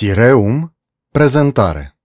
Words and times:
Sireum, 0.00 0.76
prezentare 1.12 1.98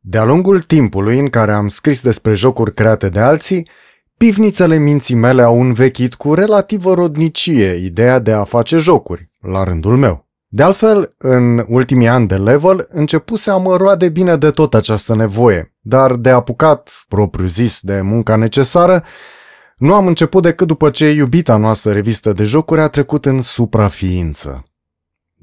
De-a 0.00 0.24
lungul 0.24 0.60
timpului 0.60 1.18
în 1.18 1.28
care 1.28 1.52
am 1.52 1.68
scris 1.68 2.00
despre 2.00 2.34
jocuri 2.34 2.74
create 2.74 3.08
de 3.08 3.20
alții, 3.20 3.68
pivnițele 4.16 4.76
minții 4.76 5.14
mele 5.14 5.42
au 5.42 5.60
învechit 5.60 6.14
cu 6.14 6.34
relativă 6.34 6.94
rodnicie 6.94 7.74
ideea 7.74 8.18
de 8.18 8.32
a 8.32 8.44
face 8.44 8.76
jocuri, 8.76 9.30
la 9.40 9.64
rândul 9.64 9.96
meu. 9.96 10.28
De 10.46 10.62
altfel, 10.62 11.14
în 11.18 11.64
ultimii 11.68 12.08
ani 12.08 12.26
de 12.26 12.36
level, 12.36 12.86
începuse 12.88 13.50
a 13.50 13.56
mă 13.56 13.76
roade 13.76 14.08
bine 14.08 14.36
de 14.36 14.50
tot 14.50 14.74
această 14.74 15.14
nevoie, 15.14 15.74
dar 15.80 16.14
de 16.14 16.30
apucat, 16.30 17.04
propriu 17.08 17.46
zis, 17.46 17.80
de 17.80 18.00
munca 18.00 18.36
necesară, 18.36 19.04
nu 19.76 19.94
am 19.94 20.06
început 20.06 20.42
decât 20.42 20.66
după 20.66 20.90
ce 20.90 21.10
iubita 21.10 21.56
noastră 21.56 21.92
revistă 21.92 22.32
de 22.32 22.44
jocuri 22.44 22.80
a 22.80 22.88
trecut 22.88 23.26
în 23.26 23.42
supraființă. 23.42 24.64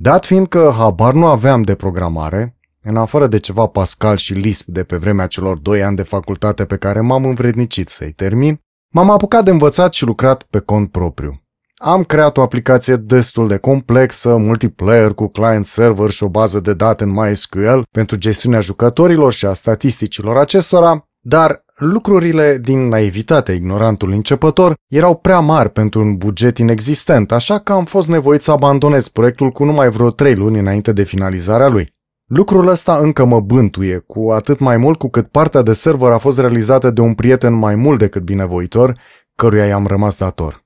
Dat 0.04 0.26
fiind 0.26 0.48
că 0.48 0.72
habar 0.78 1.14
nu 1.14 1.28
aveam 1.28 1.62
de 1.62 1.76
programare, 1.76 2.58
în 2.84 2.96
afară 2.96 3.28
de 3.28 3.38
ceva 3.38 3.66
Pascal 3.66 4.18
și 4.18 4.34
Lisp 4.34 4.68
de 4.68 4.84
pe 4.84 4.98
vremea 4.98 5.28
celor 5.28 5.58
doi 5.58 5.84
ani 5.84 5.96
de 5.96 6.02
facultate 6.04 6.66
pe 6.66 6.78
care 6.78 7.00
m-am 7.00 7.26
învrednicit 7.26 7.90
să-i 7.90 8.12
termin, 8.12 8.62
m-am 8.94 9.10
apucat 9.10 9.44
de 9.44 9.52
învățat 9.52 9.94
și 9.94 10.06
lucrat 10.06 10.44
pe 10.44 10.60
cont 10.60 10.92
propriu. 10.92 11.42
Am 11.76 12.04
creat 12.04 12.38
o 12.38 12.42
aplicație 12.42 12.96
destul 12.96 13.48
de 13.48 13.58
complexă, 13.58 14.38
multiplayer 14.38 15.14
cu 15.14 15.28
client-server 15.28 16.10
și 16.10 16.24
o 16.24 16.30
bază 16.30 16.60
de 16.60 16.74
date 16.74 17.04
în 17.04 17.12
MySQL 17.12 17.80
pentru 17.92 18.16
gestiunea 18.16 18.60
jucătorilor 18.60 19.34
și 19.34 19.46
a 19.46 19.54
statisticilor 19.54 20.38
acestora, 20.38 21.10
dar 21.24 21.64
lucrurile 21.76 22.58
din 22.58 22.88
naivitatea 22.88 23.54
ignorantului 23.54 24.16
începător 24.16 24.76
erau 24.88 25.16
prea 25.16 25.40
mari 25.40 25.70
pentru 25.70 26.02
un 26.02 26.18
buget 26.18 26.58
inexistent, 26.58 27.32
așa 27.32 27.60
că 27.60 27.74
am 27.74 27.86
fost 27.86 28.08
nevoit 28.08 28.42
să 28.42 28.52
abandonez 28.52 29.08
proiectul 29.08 29.50
cu 29.50 29.64
numai 29.64 29.90
vreo 29.90 30.10
trei 30.10 30.36
luni 30.36 30.60
înainte 30.60 30.92
de 30.92 31.04
finalizarea 31.04 31.68
lui. 31.68 31.94
Lucrul 32.26 32.68
ăsta 32.68 32.98
încă 32.98 33.26
mă 33.26 33.40
bântuie, 33.40 33.98
cu 33.98 34.32
atât 34.32 34.60
mai 34.60 34.78
mult 34.78 34.98
cu 34.98 35.10
cât 35.10 35.28
partea 35.28 35.62
de 35.62 35.74
server 35.74 36.12
a 36.12 36.18
fost 36.18 36.40
realizată 36.40 36.90
de 36.90 37.02
un 37.02 37.14
prieten 37.14 37.54
mai 37.54 37.76
mult 37.76 38.00
decât 38.00 38.22
binevoitor, 38.22 39.00
căruia 39.36 39.66
i-am 39.66 39.88
rămas 39.88 40.18
dator. 40.18 40.66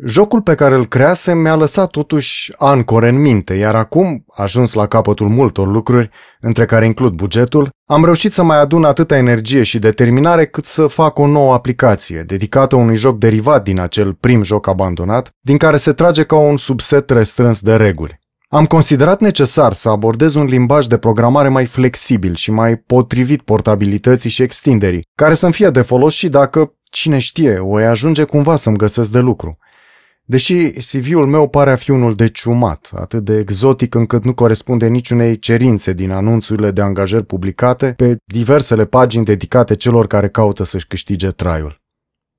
Jocul 0.00 0.42
pe 0.42 0.54
care 0.54 0.74
îl 0.74 0.86
creasem 0.86 1.38
mi-a 1.38 1.54
lăsat 1.54 1.90
totuși 1.90 2.52
ancore 2.56 3.08
în 3.08 3.20
minte, 3.20 3.54
iar 3.54 3.74
acum, 3.74 4.24
ajuns 4.34 4.72
la 4.72 4.86
capătul 4.86 5.28
multor 5.28 5.68
lucruri, 5.68 6.10
între 6.40 6.64
care 6.64 6.86
includ 6.86 7.12
bugetul, 7.12 7.68
am 7.86 8.04
reușit 8.04 8.32
să 8.32 8.42
mai 8.42 8.58
adun 8.60 8.84
atâta 8.84 9.16
energie 9.16 9.62
și 9.62 9.78
determinare 9.78 10.46
cât 10.46 10.64
să 10.64 10.86
fac 10.86 11.18
o 11.18 11.26
nouă 11.26 11.52
aplicație, 11.52 12.22
dedicată 12.22 12.76
unui 12.76 12.96
joc 12.96 13.18
derivat 13.18 13.64
din 13.64 13.80
acel 13.80 14.12
prim 14.12 14.42
joc 14.42 14.66
abandonat, 14.66 15.30
din 15.40 15.56
care 15.56 15.76
se 15.76 15.92
trage 15.92 16.22
ca 16.22 16.36
un 16.36 16.56
subset 16.56 17.10
restrâns 17.10 17.60
de 17.60 17.76
reguli. 17.76 18.18
Am 18.48 18.66
considerat 18.66 19.20
necesar 19.20 19.72
să 19.72 19.88
abordez 19.88 20.34
un 20.34 20.44
limbaj 20.44 20.86
de 20.86 20.98
programare 20.98 21.48
mai 21.48 21.66
flexibil 21.66 22.34
și 22.34 22.50
mai 22.50 22.76
potrivit 22.76 23.42
portabilității 23.42 24.30
și 24.30 24.42
extinderii, 24.42 25.06
care 25.14 25.34
să-mi 25.34 25.52
fie 25.52 25.70
de 25.70 25.80
folos 25.80 26.14
și 26.14 26.28
dacă, 26.28 26.74
cine 26.82 27.18
știe, 27.18 27.58
o 27.58 27.76
ajunge 27.76 28.24
cumva 28.24 28.56
să-mi 28.56 28.76
găsesc 28.76 29.10
de 29.10 29.18
lucru. 29.18 29.58
Deși 30.24 30.70
CV-ul 30.70 31.26
meu 31.26 31.48
pare 31.48 31.70
a 31.70 31.76
fi 31.76 31.90
unul 31.90 32.14
de 32.14 32.28
ciumat, 32.28 32.90
atât 32.94 33.24
de 33.24 33.38
exotic 33.38 33.94
încât 33.94 34.24
nu 34.24 34.34
corespunde 34.34 34.86
niciunei 34.86 35.38
cerințe 35.38 35.92
din 35.92 36.10
anunțurile 36.10 36.70
de 36.70 36.80
angajări 36.80 37.24
publicate 37.24 37.94
pe 37.96 38.16
diversele 38.24 38.84
pagini 38.84 39.24
dedicate 39.24 39.74
celor 39.74 40.06
care 40.06 40.28
caută 40.28 40.64
să-și 40.64 40.86
câștige 40.86 41.30
traiul. 41.30 41.80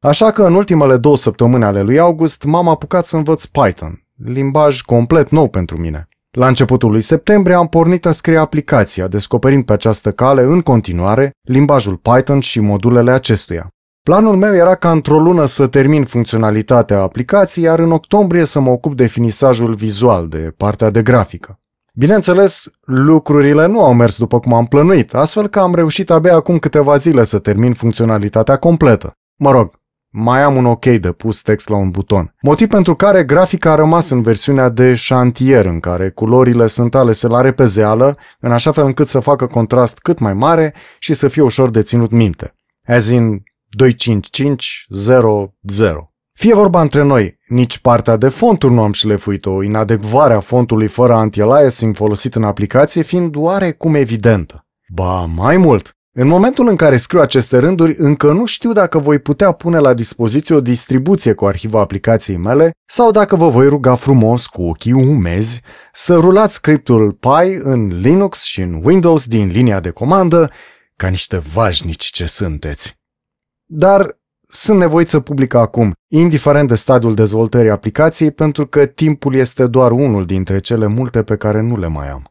Așa 0.03 0.31
că 0.31 0.43
în 0.43 0.53
ultimele 0.53 0.97
două 0.97 1.17
săptămâni 1.17 1.63
ale 1.63 1.81
lui 1.81 1.99
August 1.99 2.43
m-am 2.43 2.67
apucat 2.67 3.05
să 3.05 3.15
învăț 3.15 3.45
Python, 3.45 4.03
limbaj 4.23 4.81
complet 4.81 5.29
nou 5.29 5.49
pentru 5.49 5.77
mine. 5.77 6.07
La 6.31 6.47
începutul 6.47 6.91
lui 6.91 7.01
septembrie 7.01 7.55
am 7.55 7.67
pornit 7.67 8.05
a 8.05 8.11
scrie 8.11 8.37
aplicația, 8.37 9.07
descoperind 9.07 9.65
pe 9.65 9.73
această 9.73 10.11
cale 10.11 10.41
în 10.41 10.61
continuare 10.61 11.31
limbajul 11.47 11.97
Python 11.97 12.39
și 12.39 12.59
modulele 12.59 13.11
acestuia. 13.11 13.67
Planul 14.03 14.35
meu 14.35 14.55
era 14.55 14.75
ca 14.75 14.91
într-o 14.91 15.19
lună 15.19 15.45
să 15.45 15.67
termin 15.67 16.05
funcționalitatea 16.05 17.01
aplicației, 17.01 17.65
iar 17.65 17.79
în 17.79 17.91
octombrie 17.91 18.45
să 18.45 18.59
mă 18.59 18.69
ocup 18.69 18.95
de 18.95 19.05
finisajul 19.05 19.73
vizual, 19.73 20.27
de 20.27 20.53
partea 20.57 20.89
de 20.89 21.01
grafică. 21.01 21.59
Bineînțeles, 21.93 22.71
lucrurile 22.85 23.65
nu 23.65 23.83
au 23.83 23.93
mers 23.93 24.17
după 24.17 24.39
cum 24.39 24.53
am 24.53 24.65
plănuit, 24.65 25.13
astfel 25.13 25.47
că 25.47 25.59
am 25.59 25.75
reușit 25.75 26.09
abia 26.09 26.35
acum 26.35 26.57
câteva 26.57 26.97
zile 26.97 27.23
să 27.23 27.39
termin 27.39 27.73
funcționalitatea 27.73 28.57
completă. 28.57 29.17
Mă 29.35 29.51
rog, 29.51 29.79
mai 30.09 30.41
am 30.41 30.55
un 30.55 30.65
ok 30.65 30.85
de 30.85 31.11
pus 31.11 31.41
text 31.41 31.69
la 31.69 31.75
un 31.75 31.89
buton. 31.89 32.35
Motiv 32.41 32.67
pentru 32.67 32.95
care 32.95 33.23
grafica 33.23 33.71
a 33.71 33.75
rămas 33.75 34.09
în 34.09 34.21
versiunea 34.21 34.69
de 34.69 34.93
șantier, 34.93 35.65
în 35.65 35.79
care 35.79 36.09
culorile 36.09 36.67
sunt 36.67 36.95
alese 36.95 37.27
la 37.27 37.41
repezeală, 37.41 38.17
în 38.39 38.51
așa 38.51 38.71
fel 38.71 38.85
încât 38.85 39.07
să 39.07 39.19
facă 39.19 39.45
contrast 39.45 39.97
cât 39.99 40.19
mai 40.19 40.33
mare 40.33 40.73
și 40.99 41.13
să 41.13 41.27
fie 41.27 41.41
ușor 41.41 41.69
de 41.69 41.81
ținut 41.81 42.11
minte. 42.11 42.55
As 42.85 43.07
in 43.07 43.43
25500. 43.75 46.11
Fie 46.33 46.53
vorba 46.53 46.81
între 46.81 47.03
noi, 47.03 47.39
nici 47.47 47.77
partea 47.77 48.17
de 48.17 48.29
fonturi 48.29 48.73
nu 48.73 48.81
am 48.81 48.91
șlefuit-o, 48.91 49.63
inadecvarea 49.63 50.39
fontului 50.39 50.87
fără 50.87 51.13
anti-aliasing 51.13 51.95
folosit 51.95 52.35
în 52.35 52.43
aplicație 52.43 53.01
fiind 53.01 53.35
oarecum 53.35 53.95
evidentă. 53.95 54.67
Ba, 54.93 55.25
mai 55.25 55.57
mult, 55.57 55.97
în 56.15 56.27
momentul 56.27 56.67
în 56.67 56.75
care 56.75 56.97
scriu 56.97 57.19
aceste 57.19 57.57
rânduri, 57.57 57.95
încă 57.97 58.31
nu 58.31 58.45
știu 58.45 58.71
dacă 58.71 58.97
voi 58.97 59.19
putea 59.19 59.51
pune 59.51 59.79
la 59.79 59.93
dispoziție 59.93 60.55
o 60.55 60.61
distribuție 60.61 61.33
cu 61.33 61.45
arhiva 61.45 61.79
aplicației 61.79 62.37
mele 62.37 62.71
sau 62.85 63.11
dacă 63.11 63.35
vă 63.35 63.49
voi 63.49 63.67
ruga 63.67 63.95
frumos, 63.95 64.45
cu 64.45 64.61
ochii 64.61 64.91
umezi, 64.91 65.61
să 65.93 66.15
rulați 66.15 66.53
scriptul 66.53 67.11
Py 67.11 67.59
în 67.63 67.99
Linux 67.99 68.43
și 68.43 68.61
în 68.61 68.81
Windows 68.83 69.25
din 69.25 69.47
linia 69.47 69.79
de 69.79 69.89
comandă 69.89 70.49
ca 70.95 71.07
niște 71.07 71.41
vașnici 71.53 72.05
ce 72.05 72.25
sunteți. 72.25 73.02
Dar 73.75 74.17
sunt 74.41 74.79
nevoit 74.79 75.07
să 75.07 75.19
public 75.19 75.53
acum, 75.53 75.93
indiferent 76.07 76.67
de 76.67 76.75
stadiul 76.75 77.13
dezvoltării 77.13 77.69
aplicației, 77.69 78.31
pentru 78.31 78.67
că 78.67 78.85
timpul 78.85 79.35
este 79.35 79.67
doar 79.67 79.91
unul 79.91 80.25
dintre 80.25 80.59
cele 80.59 80.87
multe 80.87 81.23
pe 81.23 81.35
care 81.35 81.61
nu 81.61 81.77
le 81.77 81.87
mai 81.87 82.09
am. 82.09 82.23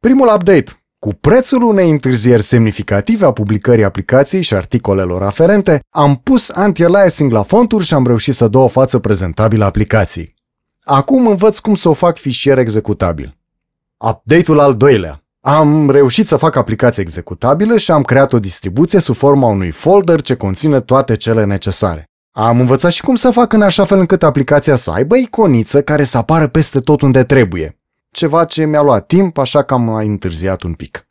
Primul 0.00 0.26
update. 0.34 0.64
Cu 0.98 1.12
prețul 1.12 1.62
unei 1.62 1.90
întârzieri 1.90 2.42
semnificative 2.42 3.24
a 3.24 3.32
publicării 3.32 3.84
aplicației 3.84 4.42
și 4.42 4.54
articolelor 4.54 5.22
aferente, 5.22 5.80
am 5.90 6.16
pus 6.16 6.50
anti-aliasing 6.50 7.32
la 7.32 7.42
fonturi 7.42 7.84
și 7.84 7.94
am 7.94 8.06
reușit 8.06 8.34
să 8.34 8.48
dau 8.48 8.62
o 8.62 8.68
față 8.68 8.98
prezentabilă 8.98 9.64
aplicației. 9.64 10.34
Acum 10.84 11.26
învăț 11.26 11.58
cum 11.58 11.74
să 11.74 11.88
o 11.88 11.92
fac 11.92 12.16
fișier 12.16 12.58
executabil. 12.58 13.36
Update-ul 13.96 14.60
al 14.60 14.76
doilea. 14.76 15.25
Am 15.48 15.90
reușit 15.90 16.26
să 16.26 16.36
fac 16.36 16.56
aplicație 16.56 17.02
executabilă 17.02 17.76
și 17.76 17.90
am 17.90 18.02
creat 18.02 18.32
o 18.32 18.38
distribuție 18.38 18.98
sub 18.98 19.14
forma 19.14 19.48
unui 19.48 19.70
folder 19.70 20.20
ce 20.20 20.36
conține 20.36 20.80
toate 20.80 21.16
cele 21.16 21.44
necesare. 21.44 22.04
Am 22.30 22.60
învățat 22.60 22.92
și 22.92 23.02
cum 23.02 23.14
să 23.14 23.30
fac 23.30 23.52
în 23.52 23.62
așa 23.62 23.84
fel 23.84 23.98
încât 23.98 24.22
aplicația 24.22 24.76
să 24.76 24.90
aibă 24.90 25.16
iconiță 25.16 25.82
care 25.82 26.04
să 26.04 26.18
apară 26.18 26.46
peste 26.46 26.80
tot 26.80 27.00
unde 27.00 27.24
trebuie. 27.24 27.78
Ceva 28.10 28.44
ce 28.44 28.64
mi-a 28.64 28.82
luat 28.82 29.06
timp, 29.06 29.38
așa 29.38 29.62
că 29.62 29.74
am 29.74 29.82
mai 29.82 30.06
întârziat 30.06 30.62
un 30.62 30.74
pic. 30.74 31.08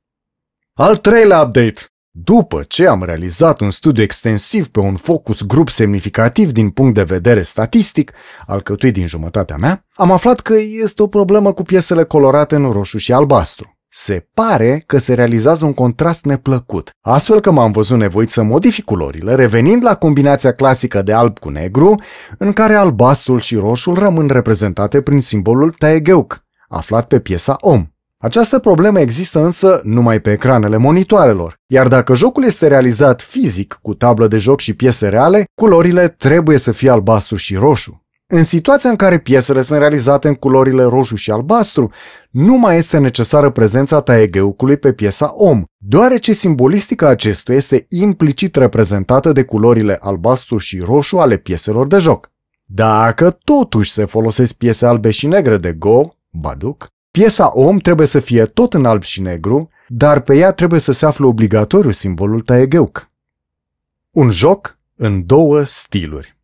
Al 0.74 0.98
treilea 0.98 1.42
update. 1.42 1.82
După 2.12 2.64
ce 2.68 2.88
am 2.88 3.04
realizat 3.04 3.60
un 3.60 3.72
studiu 3.72 4.04
extensiv 4.04 4.68
pe 4.68 4.80
un 4.80 4.96
focus 4.96 5.42
grup 5.44 5.70
semnificativ 5.70 6.52
din 6.52 6.70
punct 6.70 6.94
de 6.94 7.04
vedere 7.04 7.42
statistic, 7.42 8.12
alcătuit 8.48 8.94
din 8.94 9.08
jumătatea 9.08 9.56
mea, 9.58 9.86
am 9.94 10.12
aflat 10.12 10.40
că 10.40 10.54
este 10.84 11.02
o 11.02 11.08
problemă 11.08 11.54
cu 11.54 11.64
piesele 11.64 12.04
colorate 12.04 12.56
în 12.56 12.72
roșu 12.72 12.98
și 12.98 13.14
albastru 13.14 13.75
se 13.98 14.28
pare 14.34 14.84
că 14.86 14.98
se 14.98 15.14
realizează 15.14 15.66
un 15.66 15.74
contrast 15.74 16.26
neplăcut, 16.26 16.90
astfel 17.02 17.40
că 17.40 17.52
m-am 17.52 17.72
văzut 17.72 17.98
nevoit 17.98 18.30
să 18.30 18.44
modific 18.44 18.86
culorile, 18.86 19.36
revenind 19.36 19.84
la 19.84 19.96
combinația 19.96 20.54
clasică 20.54 21.02
de 21.02 21.14
alb 21.14 21.40
cu 21.40 21.50
negru, 21.50 21.96
în 22.38 22.54
care 22.54 22.74
albastrul 22.74 23.40
și 23.40 23.56
roșul 23.56 23.94
rămân 23.94 24.28
reprezentate 24.28 25.02
prin 25.02 25.22
simbolul 25.22 25.72
Taegeuk, 25.72 26.44
aflat 26.68 27.08
pe 27.08 27.20
piesa 27.20 27.56
Om. 27.60 27.86
Această 28.18 28.60
problemă 28.60 29.00
există 29.00 29.44
însă 29.44 29.82
numai 29.84 30.20
pe 30.20 30.32
ecranele 30.32 30.78
monitoarelor, 30.78 31.56
iar 31.66 31.88
dacă 31.88 32.16
jocul 32.16 32.44
este 32.44 32.68
realizat 32.68 33.22
fizic 33.22 33.80
cu 33.82 33.94
tablă 33.94 34.28
de 34.28 34.38
joc 34.38 34.60
și 34.60 34.76
piese 34.76 35.08
reale, 35.08 35.44
culorile 35.62 36.08
trebuie 36.08 36.58
să 36.58 36.72
fie 36.72 36.90
albastru 36.90 37.36
și 37.36 37.56
roșu. 37.56 38.05
În 38.28 38.44
situația 38.44 38.90
în 38.90 38.96
care 38.96 39.20
piesele 39.20 39.62
sunt 39.62 39.80
realizate 39.80 40.28
în 40.28 40.34
culorile 40.34 40.84
roșu 40.84 41.16
și 41.16 41.32
albastru, 41.32 41.92
nu 42.30 42.56
mai 42.56 42.78
este 42.78 42.98
necesară 42.98 43.50
prezența 43.50 44.02
taegeucului 44.02 44.78
pe 44.78 44.94
piesa 44.94 45.34
om, 45.36 45.64
deoarece 45.78 46.34
simbolistica 46.34 47.08
acestuia 47.08 47.58
este 47.58 47.86
implicit 47.90 48.56
reprezentată 48.56 49.32
de 49.32 49.44
culorile 49.44 49.98
albastru 50.02 50.58
și 50.58 50.80
roșu 50.80 51.18
ale 51.18 51.38
pieselor 51.38 51.88
de 51.88 51.98
joc. 51.98 52.32
Dacă 52.66 53.38
totuși 53.44 53.92
se 53.92 54.06
folosesc 54.06 54.54
piese 54.54 54.86
albe 54.86 55.12
și 55.12 55.28
negre 55.28 55.58
de 55.58 55.74
Go, 55.74 56.02
Baduc, 56.30 56.88
piesa 57.12 57.52
om 57.54 57.78
trebuie 57.78 58.08
să 58.08 58.20
fie 58.20 58.46
tot 58.46 58.74
în 58.74 58.86
alb 58.86 59.02
și 59.02 59.22
negru, 59.22 59.70
dar 59.88 60.20
pe 60.20 60.38
ea 60.38 60.52
trebuie 60.52 60.80
să 60.80 60.92
se 60.92 61.06
afle 61.06 61.26
obligatoriu 61.26 61.92
simbolul 61.92 62.42
taegeuc. 62.42 63.10
Un 64.12 64.32
joc 64.32 64.78
în 64.96 65.26
două 65.26 65.64
stiluri. 65.64 66.35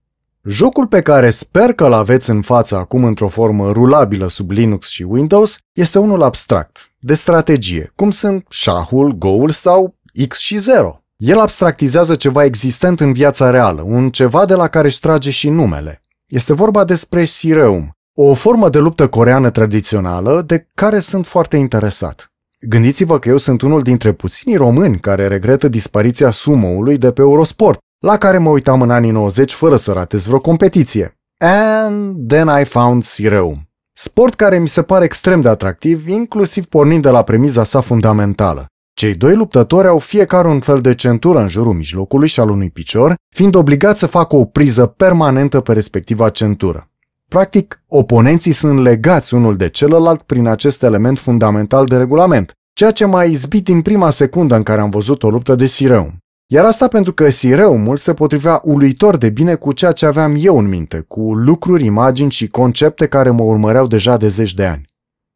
Jocul 0.44 0.88
pe 0.88 1.02
care 1.02 1.30
sper 1.30 1.74
că 1.74 1.88
l 1.88 1.94
aveți 1.94 2.30
în 2.30 2.42
față 2.42 2.76
acum 2.76 3.04
într-o 3.04 3.28
formă 3.28 3.72
rulabilă 3.72 4.30
sub 4.30 4.52
Linux 4.52 4.88
și 4.88 5.04
Windows 5.04 5.58
este 5.74 6.00
unul 6.00 6.22
abstract, 6.22 6.92
de 7.00 7.14
strategie, 7.14 7.92
cum 7.96 8.12
sunt 8.12 8.46
șahul, 8.50 9.12
go 9.12 9.50
sau 9.50 9.96
X 10.28 10.38
și 10.38 10.58
0. 10.58 11.04
El 11.16 11.40
abstractizează 11.40 12.16
ceva 12.16 12.44
existent 12.44 13.00
în 13.00 13.14
viața 13.14 13.50
reală, 13.50 13.82
un 13.86 14.10
ceva 14.10 14.46
de 14.46 14.54
la 14.54 14.68
care 14.68 14.88
își 14.88 15.00
trage 15.00 15.30
și 15.30 15.50
numele. 15.50 16.02
Este 16.28 16.54
vorba 16.54 16.84
despre 16.84 17.26
Sireum, 17.26 17.90
o 18.14 18.34
formă 18.34 18.70
de 18.70 18.78
luptă 18.78 19.08
coreană 19.08 19.50
tradițională 19.50 20.42
de 20.42 20.68
care 20.76 21.00
sunt 21.00 21.26
foarte 21.26 21.58
interesat. 21.58 22.32
Gândiți-vă 22.60 23.20
că 23.20 23.30
eu 23.30 23.38
sunt 23.38 23.62
unul 23.62 23.82
dintre 23.82 24.12
puținii 24.12 24.58
români 24.58 25.00
care 25.00 25.28
regretă 25.28 25.68
dispariția 25.68 26.30
sumoului 26.30 26.98
de 26.98 27.12
pe 27.12 27.22
Eurosport, 27.22 27.80
la 28.02 28.18
care 28.18 28.38
mă 28.38 28.50
uitam 28.50 28.82
în 28.82 28.90
anii 28.90 29.12
90 29.12 29.54
fără 29.54 29.76
să 29.76 29.92
ratez 29.92 30.26
vreo 30.26 30.40
competiție. 30.40 31.18
And 31.38 32.28
then 32.28 32.50
I 32.62 32.64
found 32.64 33.04
Sireum. 33.04 33.70
Sport 33.94 34.34
care 34.34 34.60
mi 34.60 34.68
se 34.68 34.82
pare 34.82 35.04
extrem 35.04 35.42
de 35.42 35.50
atractiv, 35.50 36.08
inclusiv 36.08 36.66
pornind 36.66 37.02
de 37.02 37.10
la 37.10 37.24
premiza 37.24 37.64
sa 37.64 37.82
fundamentală. 37.82 38.66
Cei 38.94 39.16
doi 39.16 39.36
luptători 39.36 39.88
au 39.88 39.98
fiecare 39.98 40.48
un 40.48 40.60
fel 40.60 40.82
de 40.82 40.96
centură 40.96 41.40
în 41.40 41.48
jurul 41.48 41.74
mijlocului 41.74 42.28
și 42.28 42.40
al 42.40 42.50
unui 42.50 42.70
picior, 42.70 43.16
fiind 43.36 43.56
obligați 43.56 44.00
să 44.00 44.06
facă 44.06 44.36
o 44.36 44.46
priză 44.46 44.86
permanentă 44.86 45.60
pe 45.60 45.74
respectiva 45.74 46.30
centură. 46.30 46.90
Practic, 47.28 47.84
oponenții 47.88 48.52
sunt 48.52 48.80
legați 48.80 49.34
unul 49.34 49.56
de 49.56 49.70
celălalt 49.70 50.22
prin 50.22 50.48
acest 50.48 50.84
element 50.84 51.20
fundamental 51.20 51.86
de 51.86 51.98
regulament, 51.98 52.52
ceea 52.74 52.92
ce 52.92 53.06
m-a 53.06 53.24
izbit 53.24 53.64
din 53.64 53.82
prima 53.82 54.10
secundă 54.10 54.56
în 54.56 54.64
care 54.64 54.82
am 54.82 54.90
văzut 54.90 55.24
o 55.24 55.30
luptă 55.30 55.56
de 55.56 55.66
Sireum. 55.66 56.21
Iar 56.54 56.66
asta 56.66 56.88
pentru 56.88 57.14
că 57.14 57.30
Sireumul 57.30 57.98
se 57.98 58.14
potrivea 58.14 58.62
uluitor 58.64 59.18
de 59.18 59.30
bine 59.30 59.56
cu 59.56 59.72
ceea 59.72 59.92
ce 59.92 60.06
aveam 60.06 60.36
eu 60.38 60.58
în 60.58 60.68
minte, 60.68 61.06
cu 61.08 61.34
lucruri, 61.34 61.86
imagini 61.86 62.32
și 62.32 62.48
concepte 62.48 63.08
care 63.08 63.30
mă 63.30 63.44
urmăreau 63.44 63.88
deja 63.88 64.18
de 64.18 64.28
zeci 64.28 64.54
de 64.54 64.66
ani. 64.66 64.86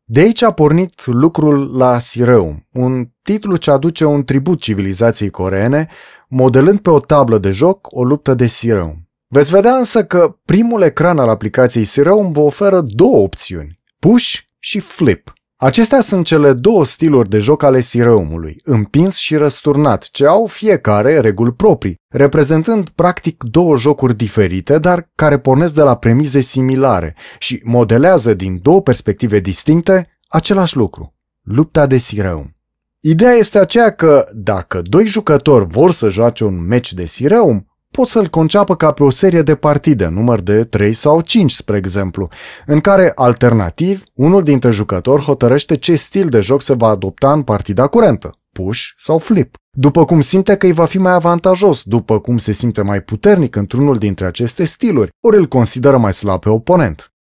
De 0.04 0.20
aici 0.20 0.42
a 0.42 0.52
pornit 0.52 1.06
lucrul 1.06 1.78
la 1.78 2.00
Sireum, 2.00 2.68
un 2.72 3.10
titlu 3.22 3.56
ce 3.56 3.72
aduce 3.72 4.06
un 4.06 4.24
tribut 4.24 4.62
civilizației 4.62 5.30
coreene, 5.30 5.86
modelând 6.28 6.80
pe 6.80 6.90
o 6.90 7.00
tablă 7.00 7.38
de 7.38 7.52
joc 7.52 7.88
o 7.90 8.04
luptă 8.04 8.34
de 8.34 8.46
Sireum. 8.46 9.10
Veți 9.28 9.52
vedea 9.52 9.74
însă 9.74 10.06
că 10.06 10.38
primul 10.46 10.82
ecran 10.82 11.20
al 11.20 11.30
aplicației 11.30 11.84
Sireum 11.84 12.32
vă 12.32 12.40
oferă 12.40 12.82
două 12.82 13.18
opțiuni, 13.18 13.80
push 14.00 14.38
și 14.60 14.80
flip. 14.80 15.34
Acestea 15.58 16.02
sunt 16.02 16.26
cele 16.26 16.54
două 16.54 16.86
stiluri 16.86 17.30
de 17.30 17.40
joc 17.40 17.64
ale 17.64 17.80
Sireumului, 17.80 18.62
împins 18.64 19.16
și 19.16 19.36
răsturnat, 19.36 20.10
ce 20.12 20.26
au 20.26 20.46
fiecare 20.46 21.20
reguli 21.20 21.54
proprii, 21.54 21.96
reprezentând 22.10 22.90
practic 22.90 23.44
două 23.44 23.78
jocuri 23.78 24.16
diferite, 24.16 24.80
dar 24.80 25.12
care 25.16 25.40
pornesc 25.40 25.74
de 25.74 25.82
la 25.82 25.96
premize 25.96 26.40
similare 26.40 27.16
și 27.40 27.62
modelează 27.64 28.34
din 28.34 28.60
două 28.62 28.82
perspective 28.82 29.40
distincte 29.40 30.08
același 30.28 30.76
lucru, 30.76 31.16
lupta 31.42 31.88
de 31.88 31.98
Sireum. 31.98 32.56
Ideea 33.00 33.34
este 33.34 33.60
aceea 33.60 33.92
că 33.92 34.26
dacă 34.34 34.82
doi 34.82 35.06
jucători 35.06 35.66
vor 35.66 35.92
să 35.92 36.10
joace 36.10 36.44
un 36.44 36.66
meci 36.66 36.94
de 36.94 37.06
Sireum, 37.06 37.75
pot 37.96 38.08
să-l 38.08 38.28
conceapă 38.28 38.76
ca 38.76 38.92
pe 38.92 39.04
o 39.04 39.10
serie 39.10 39.42
de 39.42 39.56
partide, 39.56 40.08
număr 40.08 40.42
de 40.42 40.64
3 40.64 40.94
sau 40.94 41.22
5, 41.22 41.52
spre 41.52 41.78
exemplu, 41.78 42.28
în 42.66 42.80
care, 42.80 43.12
alternativ, 43.16 44.04
unul 44.14 44.44
dintre 44.44 44.70
jucători 44.70 45.22
hotărăște 45.22 45.76
ce 45.76 45.96
stil 45.96 46.30
de 46.30 46.40
joc 46.40 46.62
se 46.62 46.74
va 46.74 46.88
adopta 46.88 47.34
în 47.34 47.44
partida 47.44 47.88
curentă, 47.88 48.36
push 48.52 48.84
sau 48.98 49.18
flip, 49.18 49.56
după 49.72 50.06
cum 50.06 50.22
simte 50.22 50.58
că 50.58 50.66
îi 50.66 50.72
va 50.72 50.86
fi 50.86 50.98
mai 50.98 51.14
avantajos, 51.14 51.84
după 51.84 52.20
cum 52.20 52.38
se 52.38 52.52
simte 52.52 52.82
mai 52.82 53.02
puternic 53.02 53.56
într-unul 53.56 53.98
dintre 53.98 54.26
aceste 54.26 54.64
stiluri, 54.64 55.12
ori 55.20 55.38
îl 55.38 55.46
consideră 55.46 55.98
mai 55.98 56.14
slab 56.14 56.40
pe 56.40 56.50
oponent. 56.50 57.14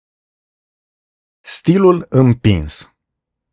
Stilul 1.41 2.07
împins 2.09 2.95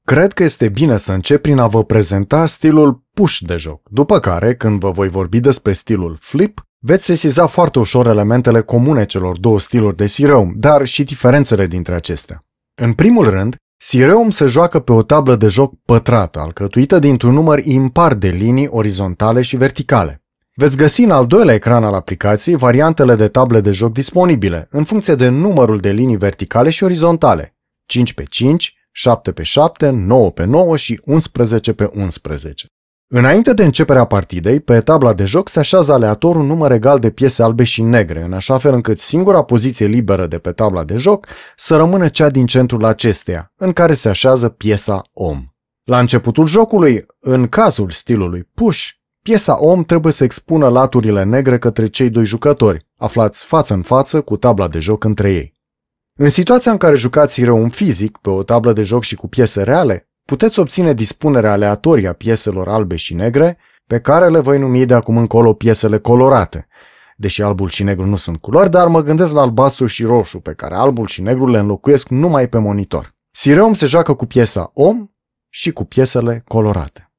Cred 0.03 0.33
că 0.33 0.43
este 0.43 0.69
bine 0.69 0.97
să 0.97 1.11
încep 1.11 1.41
prin 1.41 1.59
a 1.59 1.67
vă 1.67 1.83
prezenta 1.83 2.45
stilul 2.45 3.03
push 3.13 3.37
de 3.39 3.55
joc, 3.55 3.89
după 3.89 4.19
care, 4.19 4.55
când 4.55 4.79
vă 4.79 4.91
voi 4.91 5.09
vorbi 5.09 5.39
despre 5.39 5.71
stilul 5.71 6.17
flip, 6.19 6.68
Veți 6.81 7.05
sesiza 7.05 7.45
foarte 7.45 7.79
ușor 7.79 8.07
elementele 8.07 8.61
comune 8.61 9.05
celor 9.05 9.37
două 9.37 9.59
stiluri 9.59 9.95
de 9.95 10.07
Sireum, 10.07 10.53
dar 10.55 10.85
și 10.85 11.03
diferențele 11.03 11.67
dintre 11.67 11.95
acestea. 11.95 12.45
În 12.81 12.93
primul 12.93 13.29
rând, 13.29 13.55
Sireum 13.77 14.29
se 14.29 14.45
joacă 14.45 14.79
pe 14.79 14.91
o 14.91 15.01
tablă 15.01 15.35
de 15.35 15.47
joc 15.47 15.73
pătrată, 15.85 16.39
alcătuită 16.39 16.99
dintr-un 16.99 17.33
număr 17.33 17.59
impar 17.65 18.13
de 18.13 18.29
linii 18.29 18.67
orizontale 18.67 19.41
și 19.41 19.57
verticale. 19.57 20.23
Veți 20.53 20.77
găsi 20.77 21.01
în 21.01 21.11
al 21.11 21.25
doilea 21.25 21.53
ecran 21.53 21.83
al 21.83 21.93
aplicației 21.93 22.55
variantele 22.55 23.15
de 23.15 23.27
table 23.27 23.61
de 23.61 23.71
joc 23.71 23.93
disponibile, 23.93 24.67
în 24.71 24.83
funcție 24.83 25.15
de 25.15 25.27
numărul 25.27 25.77
de 25.77 25.91
linii 25.91 26.17
verticale 26.17 26.69
și 26.69 26.83
orizontale, 26.83 27.55
5 27.85 28.13
pe 28.13 28.23
5, 28.23 28.73
7 28.91 29.31
pe 29.31 29.43
7, 29.43 29.89
9 29.89 30.31
pe 30.31 30.43
9 30.43 30.77
și 30.77 31.01
11 31.05 31.73
pe 31.73 31.89
11. 31.93 32.65
Înainte 33.11 33.53
de 33.53 33.63
începerea 33.63 34.05
partidei, 34.05 34.59
pe 34.59 34.81
tabla 34.81 35.13
de 35.13 35.25
joc 35.25 35.49
se 35.49 35.59
așează 35.59 35.93
aleator 35.93 36.35
un 36.35 36.45
număr 36.45 36.71
egal 36.71 36.99
de 36.99 37.09
piese 37.09 37.43
albe 37.43 37.63
și 37.63 37.81
negre, 37.81 38.21
în 38.21 38.33
așa 38.33 38.57
fel 38.57 38.73
încât 38.73 38.99
singura 38.99 39.43
poziție 39.43 39.85
liberă 39.85 40.27
de 40.27 40.39
pe 40.39 40.51
tabla 40.51 40.83
de 40.83 40.97
joc 40.97 41.27
să 41.55 41.75
rămână 41.75 42.07
cea 42.07 42.29
din 42.29 42.45
centrul 42.45 42.85
acesteia, 42.85 43.51
în 43.55 43.71
care 43.71 43.93
se 43.93 44.09
așează 44.09 44.49
piesa 44.49 45.01
om. 45.13 45.45
La 45.83 45.99
începutul 45.99 46.47
jocului, 46.47 47.05
în 47.19 47.47
cazul 47.47 47.89
stilului 47.89 48.49
push, 48.53 48.87
piesa 49.23 49.63
om 49.63 49.83
trebuie 49.83 50.13
să 50.13 50.23
expună 50.23 50.67
laturile 50.67 51.23
negre 51.23 51.57
către 51.57 51.87
cei 51.87 52.09
doi 52.09 52.25
jucători, 52.25 52.85
aflați 52.97 53.43
față 53.43 53.73
în 53.73 53.81
față 53.81 54.21
cu 54.21 54.37
tabla 54.37 54.67
de 54.67 54.79
joc 54.79 55.03
între 55.03 55.33
ei. 55.33 55.53
În 56.19 56.29
situația 56.29 56.71
în 56.71 56.77
care 56.77 56.95
jucați 56.95 57.43
rău 57.43 57.61
un 57.61 57.69
fizic 57.69 58.17
pe 58.17 58.29
o 58.29 58.43
tablă 58.43 58.73
de 58.73 58.83
joc 58.83 59.03
și 59.03 59.15
cu 59.15 59.27
piese 59.27 59.63
reale, 59.63 60.08
puteți 60.29 60.59
obține 60.59 60.93
dispunerea 60.93 61.51
aleatorie 61.51 62.07
a 62.07 62.13
pieselor 62.13 62.67
albe 62.67 62.95
și 62.95 63.13
negre, 63.13 63.57
pe 63.87 63.99
care 63.99 64.29
le 64.29 64.39
voi 64.39 64.59
numi 64.59 64.85
de 64.85 64.93
acum 64.93 65.17
încolo 65.17 65.53
piesele 65.53 65.97
colorate. 65.97 66.67
Deși 67.17 67.41
albul 67.41 67.69
și 67.69 67.83
negru 67.83 68.05
nu 68.05 68.15
sunt 68.15 68.37
culori, 68.37 68.69
dar 68.69 68.87
mă 68.87 69.01
gândesc 69.01 69.33
la 69.33 69.41
albastru 69.41 69.85
și 69.85 70.03
roșu, 70.03 70.39
pe 70.39 70.53
care 70.53 70.75
albul 70.75 71.07
și 71.07 71.21
negru 71.21 71.47
le 71.47 71.59
înlocuiesc 71.59 72.09
numai 72.09 72.47
pe 72.47 72.57
monitor. 72.57 73.15
Sireum 73.31 73.73
se 73.73 73.85
joacă 73.85 74.13
cu 74.13 74.25
piesa 74.25 74.71
om 74.73 75.07
și 75.49 75.71
cu 75.71 75.85
piesele 75.85 76.43
colorate. 76.47 77.11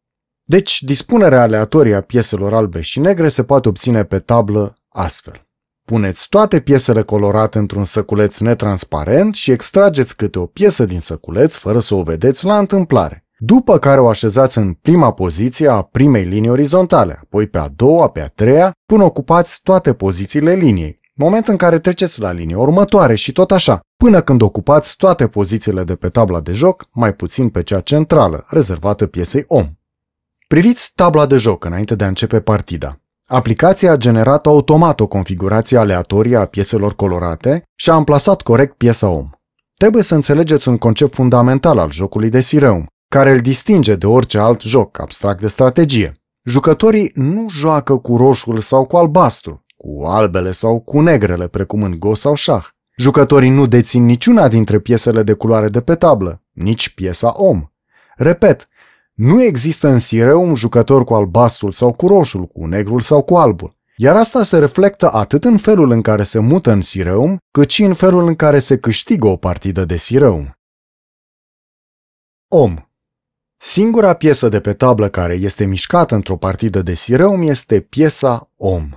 Deci, 0.43 0.83
dispunerea 0.83 1.43
aleatorie 1.43 1.95
a 1.95 2.01
pieselor 2.01 2.55
albe 2.55 2.81
și 2.81 3.01
negre 3.01 3.29
se 3.29 3.45
poate 3.45 3.69
obține 3.69 4.05
pe 4.05 4.19
tablă 4.19 4.75
astfel. 4.89 5.47
Puneți 5.91 6.29
toate 6.29 6.61
piesele 6.61 7.03
colorate 7.03 7.59
într-un 7.59 7.85
săculeț 7.85 8.39
netransparent 8.39 9.35
și 9.35 9.51
extrageți 9.51 10.17
câte 10.17 10.39
o 10.39 10.47
piesă 10.47 10.85
din 10.85 11.01
săculeț 11.01 11.55
fără 11.55 11.81
să 11.81 11.95
o 11.95 12.03
vedeți 12.03 12.45
la 12.45 12.59
întâmplare. 12.59 13.25
După 13.39 13.79
care 13.79 14.01
o 14.01 14.09
așezați 14.09 14.59
în 14.59 14.73
prima 14.73 15.13
poziție 15.13 15.69
a 15.69 15.83
primei 15.83 16.25
linii 16.25 16.51
orizontale, 16.51 17.19
apoi 17.23 17.47
pe 17.47 17.59
a 17.59 17.69
doua, 17.69 18.09
pe 18.09 18.21
a 18.21 18.27
treia, 18.27 18.73
până 18.87 19.05
ocupați 19.05 19.61
toate 19.63 19.93
pozițiile 19.93 20.53
liniei, 20.53 21.01
moment 21.15 21.49
în 21.49 21.57
care 21.57 21.79
treceți 21.79 22.21
la 22.21 22.33
linia 22.33 22.59
următoare 22.59 23.15
și 23.15 23.33
tot 23.33 23.51
așa, 23.51 23.81
până 23.97 24.21
când 24.21 24.43
ocupați 24.43 24.97
toate 24.97 25.27
pozițiile 25.27 25.85
de 25.85 25.95
pe 25.95 26.09
tabla 26.09 26.41
de 26.41 26.53
joc, 26.53 26.85
mai 26.93 27.15
puțin 27.15 27.49
pe 27.49 27.63
cea 27.63 27.81
centrală, 27.81 28.45
rezervată 28.49 29.07
piesei 29.07 29.45
om. 29.47 29.69
Priviți 30.49 30.93
tabla 30.95 31.27
de 31.27 31.37
joc 31.37 31.65
înainte 31.65 31.95
de 31.95 32.05
a 32.05 32.09
începe 32.09 32.41
partida. 32.41 33.01
Aplicația 33.33 33.93
a 33.93 33.97
generat 33.97 34.47
automat 34.47 35.01
o 35.01 35.07
configurație 35.07 35.79
aleatorie 35.79 36.37
a 36.37 36.45
pieselor 36.45 36.95
colorate 36.95 37.63
și 37.75 37.91
a 37.91 37.95
amplasat 37.95 38.43
corect 38.43 38.77
piesa 38.77 39.09
om. 39.09 39.31
Trebuie 39.77 40.03
să 40.03 40.15
înțelegeți 40.15 40.69
un 40.69 40.79
concept 40.79 41.15
fundamental 41.15 41.79
al 41.79 41.91
jocului 41.91 42.29
de 42.29 42.41
Sireum, 42.41 42.87
care 43.09 43.31
îl 43.31 43.41
distinge 43.41 43.95
de 43.95 44.07
orice 44.07 44.39
alt 44.39 44.61
joc 44.61 45.01
abstract 45.01 45.41
de 45.41 45.49
strategie. 45.49 46.13
Jucătorii 46.45 47.11
nu 47.15 47.47
joacă 47.51 47.97
cu 47.97 48.17
roșul 48.17 48.59
sau 48.59 48.85
cu 48.85 48.97
albastru, 48.97 49.65
cu 49.77 50.05
albele 50.07 50.53
sau 50.53 50.81
cu 50.81 51.01
negrele, 51.01 51.47
precum 51.47 51.83
în 51.83 51.99
Go 51.99 52.15
sau 52.15 52.35
șah. 52.35 52.65
Jucătorii 52.97 53.51
nu 53.51 53.67
dețin 53.67 54.05
niciuna 54.05 54.49
dintre 54.49 54.79
piesele 54.79 55.23
de 55.23 55.33
culoare 55.33 55.69
de 55.69 55.81
pe 55.81 55.95
tablă, 55.95 56.43
nici 56.53 56.95
piesa 56.95 57.33
om. 57.37 57.71
Repet, 58.17 58.69
nu 59.23 59.43
există 59.43 59.89
în 59.89 59.99
Sireu 59.99 60.43
un 60.43 60.55
jucător 60.55 61.05
cu 61.05 61.15
albastrul 61.15 61.73
sau 61.73 61.93
cu 61.93 62.07
roșul, 62.07 62.47
cu 62.47 62.67
negrul 62.67 63.01
sau 63.01 63.23
cu 63.23 63.37
albul. 63.37 63.73
Iar 63.97 64.17
asta 64.17 64.43
se 64.43 64.59
reflectă 64.59 65.13
atât 65.13 65.45
în 65.45 65.57
felul 65.57 65.91
în 65.91 66.03
care 66.03 66.23
se 66.23 66.39
mută 66.39 66.71
în 66.71 66.81
Sireum, 66.81 67.39
cât 67.51 67.71
și 67.71 67.83
în 67.83 67.95
felul 67.95 68.27
în 68.27 68.35
care 68.35 68.59
se 68.59 68.79
câștigă 68.79 69.27
o 69.27 69.37
partidă 69.37 69.85
de 69.85 69.97
Sireum. 69.97 70.53
Om 72.49 72.77
Singura 73.57 74.15
piesă 74.15 74.49
de 74.49 74.61
pe 74.61 74.73
tablă 74.73 75.09
care 75.09 75.35
este 75.35 75.65
mișcată 75.65 76.15
într-o 76.15 76.37
partidă 76.37 76.83
de 76.83 76.95
Sireum 76.95 77.43
este 77.43 77.81
piesa 77.81 78.53
Om. 78.57 78.89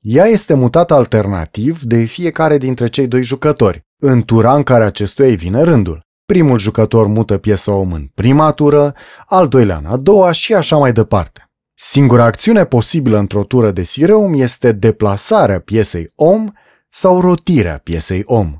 Ea 0.00 0.24
este 0.24 0.54
mutată 0.54 0.94
alternativ 0.94 1.82
de 1.82 2.04
fiecare 2.04 2.58
dintre 2.58 2.88
cei 2.88 3.06
doi 3.06 3.22
jucători, 3.22 3.86
în 3.96 4.22
tura 4.22 4.54
în 4.54 4.62
care 4.62 4.84
acestuia 4.84 5.28
îi 5.28 5.36
vine 5.36 5.62
rândul. 5.62 6.08
Primul 6.30 6.58
jucător 6.58 7.06
mută 7.06 7.38
piesa 7.38 7.72
om 7.72 7.92
în 7.92 8.10
prima 8.14 8.50
tură, 8.50 8.94
al 9.26 9.48
doilea 9.48 9.76
în 9.76 9.84
a 9.84 9.96
doua 9.96 10.32
și 10.32 10.54
așa 10.54 10.76
mai 10.76 10.92
departe. 10.92 11.50
Singura 11.74 12.24
acțiune 12.24 12.64
posibilă 12.64 13.18
într-o 13.18 13.44
tură 13.44 13.70
de 13.70 13.82
Sireum 13.82 14.32
este 14.34 14.72
deplasarea 14.72 15.60
piesei 15.60 16.12
om 16.14 16.50
sau 16.88 17.20
rotirea 17.20 17.78
piesei 17.78 18.22
om. 18.24 18.58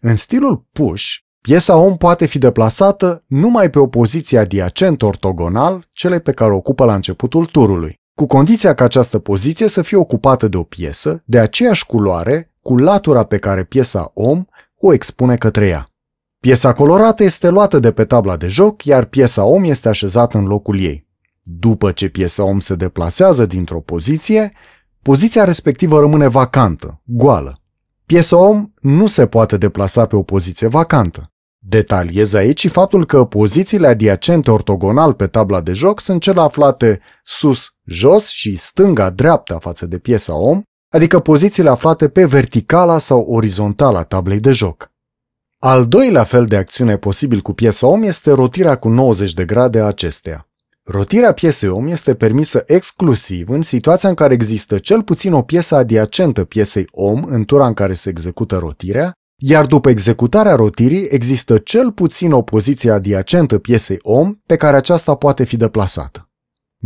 În 0.00 0.16
stilul 0.16 0.66
push, 0.72 1.04
piesa 1.40 1.76
om 1.76 1.96
poate 1.96 2.26
fi 2.26 2.38
deplasată 2.38 3.24
numai 3.26 3.70
pe 3.70 3.78
o 3.78 3.86
poziție 3.86 4.38
adiacent 4.38 5.02
ortogonal 5.02 5.88
celei 5.92 6.20
pe 6.20 6.32
care 6.32 6.52
o 6.52 6.56
ocupă 6.56 6.84
la 6.84 6.94
începutul 6.94 7.46
turului, 7.46 8.00
cu 8.14 8.26
condiția 8.26 8.74
ca 8.74 8.84
această 8.84 9.18
poziție 9.18 9.68
să 9.68 9.82
fie 9.82 9.96
ocupată 9.96 10.48
de 10.48 10.56
o 10.56 10.62
piesă 10.62 11.22
de 11.24 11.38
aceeași 11.38 11.86
culoare 11.86 12.54
cu 12.62 12.76
latura 12.76 13.24
pe 13.24 13.36
care 13.36 13.64
piesa 13.64 14.10
om 14.14 14.44
o 14.76 14.92
expune 14.92 15.36
către 15.36 15.66
ea. 15.66 15.88
Piesa 16.44 16.72
colorată 16.72 17.22
este 17.22 17.48
luată 17.48 17.78
de 17.78 17.92
pe 17.92 18.04
tabla 18.04 18.36
de 18.36 18.48
joc, 18.48 18.84
iar 18.84 19.04
piesa 19.04 19.44
om 19.44 19.64
este 19.64 19.88
așezată 19.88 20.38
în 20.38 20.44
locul 20.44 20.80
ei. 20.80 21.06
După 21.42 21.92
ce 21.92 22.08
piesa 22.08 22.42
om 22.42 22.60
se 22.60 22.74
deplasează 22.74 23.46
dintr-o 23.46 23.80
poziție, 23.80 24.52
poziția 25.02 25.44
respectivă 25.44 26.00
rămâne 26.00 26.28
vacantă, 26.28 27.00
goală. 27.04 27.60
Piesa 28.06 28.36
om 28.36 28.72
nu 28.80 29.06
se 29.06 29.26
poate 29.26 29.56
deplasa 29.56 30.06
pe 30.06 30.16
o 30.16 30.22
poziție 30.22 30.66
vacantă. 30.66 31.32
Detaliez 31.58 32.32
aici 32.32 32.60
și 32.60 32.68
faptul 32.68 33.06
că 33.06 33.24
pozițiile 33.24 33.86
adiacente 33.86 34.50
ortogonal 34.50 35.12
pe 35.12 35.26
tabla 35.26 35.60
de 35.60 35.72
joc 35.72 36.00
sunt 36.00 36.20
cele 36.20 36.40
aflate 36.40 37.00
sus, 37.22 37.74
jos 37.84 38.28
și 38.28 38.56
stânga-dreapta 38.56 39.58
față 39.58 39.86
de 39.86 39.98
piesa 39.98 40.34
om, 40.34 40.62
adică 40.88 41.18
pozițiile 41.18 41.70
aflate 41.70 42.08
pe 42.08 42.24
verticala 42.24 42.98
sau 42.98 43.20
orizontala 43.20 44.02
tablei 44.02 44.40
de 44.40 44.50
joc. 44.50 44.92
Al 45.66 45.86
doilea 45.86 46.24
fel 46.24 46.46
de 46.46 46.56
acțiune 46.56 46.96
posibil 46.96 47.40
cu 47.40 47.52
piesa 47.52 47.86
om 47.86 48.02
este 48.02 48.30
rotirea 48.30 48.76
cu 48.76 48.88
90 48.88 49.32
de 49.32 49.44
grade 49.44 49.80
a 49.80 49.84
acesteia. 49.84 50.46
Rotirea 50.82 51.32
piesei 51.32 51.68
om 51.68 51.86
este 51.86 52.14
permisă 52.14 52.62
exclusiv 52.66 53.48
în 53.48 53.62
situația 53.62 54.08
în 54.08 54.14
care 54.14 54.34
există 54.34 54.78
cel 54.78 55.02
puțin 55.02 55.32
o 55.32 55.42
piesă 55.42 55.74
adiacentă 55.74 56.44
piesei 56.44 56.86
om 56.90 57.24
în 57.26 57.44
tura 57.44 57.66
în 57.66 57.72
care 57.72 57.92
se 57.92 58.08
execută 58.08 58.56
rotirea, 58.56 59.12
iar 59.36 59.66
după 59.66 59.90
executarea 59.90 60.54
rotirii 60.54 61.06
există 61.10 61.58
cel 61.58 61.92
puțin 61.92 62.32
o 62.32 62.42
poziție 62.42 62.90
adiacentă 62.90 63.58
piesei 63.58 63.98
om 64.02 64.34
pe 64.46 64.56
care 64.56 64.76
aceasta 64.76 65.14
poate 65.14 65.44
fi 65.44 65.56
deplasată. 65.56 66.28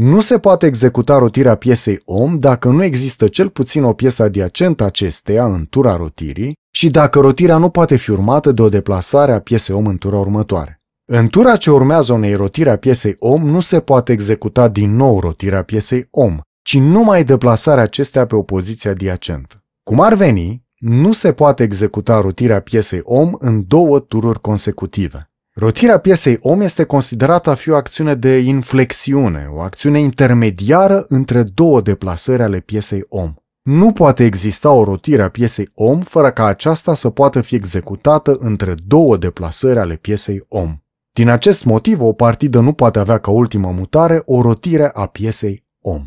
Nu 0.01 0.21
se 0.21 0.39
poate 0.39 0.67
executa 0.67 1.19
rotirea 1.19 1.55
piesei 1.55 2.01
om 2.05 2.39
dacă 2.39 2.69
nu 2.69 2.83
există 2.83 3.29
cel 3.29 3.49
puțin 3.49 3.83
o 3.83 3.93
piesă 3.93 4.23
adiacentă 4.23 4.85
acesteia 4.85 5.45
în 5.45 5.67
tura 5.71 5.97
rotirii 5.97 6.53
și 6.75 6.91
dacă 6.91 7.21
rotirea 7.21 7.57
nu 7.57 7.69
poate 7.69 7.97
fi 7.97 8.11
urmată 8.11 8.53
de 8.53 8.63
o 8.63 8.69
deplasare 8.69 9.33
a 9.33 9.41
piesei 9.41 9.75
om 9.75 9.87
în 9.87 9.97
tura 9.97 10.19
următoare. 10.19 10.81
În 11.05 11.29
tura 11.29 11.57
ce 11.57 11.71
urmează 11.71 12.13
unei 12.13 12.35
rotiri 12.35 12.69
a 12.69 12.77
piesei 12.77 13.17
om 13.19 13.49
nu 13.49 13.61
se 13.61 13.81
poate 13.81 14.13
executa 14.13 14.69
din 14.69 14.97
nou 14.97 15.21
rotirea 15.21 15.63
piesei 15.63 16.09
om, 16.11 16.41
ci 16.63 16.79
numai 16.79 17.25
deplasarea 17.25 17.83
acestea 17.83 18.27
pe 18.27 18.37
o 18.37 18.43
poziție 18.43 18.91
adiacentă. 18.91 19.65
Cum 19.83 20.01
ar 20.01 20.15
veni, 20.15 20.65
nu 20.77 21.13
se 21.13 21.33
poate 21.33 21.63
executa 21.63 22.21
rotirea 22.21 22.61
piesei 22.61 23.01
om 23.03 23.33
în 23.39 23.65
două 23.67 23.99
tururi 23.99 24.41
consecutive. 24.41 25.31
Rotirea 25.61 25.99
piesei 25.99 26.39
om 26.41 26.61
este 26.61 26.85
considerată 26.85 27.51
a 27.51 27.55
fi 27.55 27.71
o 27.71 27.77
acțiune 27.77 28.15
de 28.15 28.39
inflexiune, 28.39 29.49
o 29.53 29.61
acțiune 29.61 30.01
intermediară 30.01 31.05
între 31.09 31.43
două 31.43 31.81
deplasări 31.81 32.43
ale 32.43 32.61
piesei 32.61 33.05
om. 33.09 33.35
Nu 33.63 33.93
poate 33.93 34.25
exista 34.25 34.71
o 34.71 34.85
rotire 34.85 35.23
a 35.23 35.29
piesei 35.29 35.69
om 35.75 36.01
fără 36.01 36.31
ca 36.31 36.45
aceasta 36.45 36.95
să 36.95 37.11
poată 37.11 37.41
fi 37.41 37.55
executată 37.55 38.37
între 38.39 38.75
două 38.87 39.17
deplasări 39.17 39.79
ale 39.79 39.97
piesei 39.97 40.45
om. 40.49 40.77
Din 41.13 41.29
acest 41.29 41.65
motiv, 41.65 42.03
o 42.03 42.13
partidă 42.13 42.61
nu 42.61 42.73
poate 42.73 42.99
avea 42.99 43.19
ca 43.19 43.31
ultimă 43.31 43.71
mutare 43.71 44.23
o 44.25 44.43
rotire 44.43 44.91
a 44.95 45.07
piesei 45.07 45.67
om. 45.81 46.05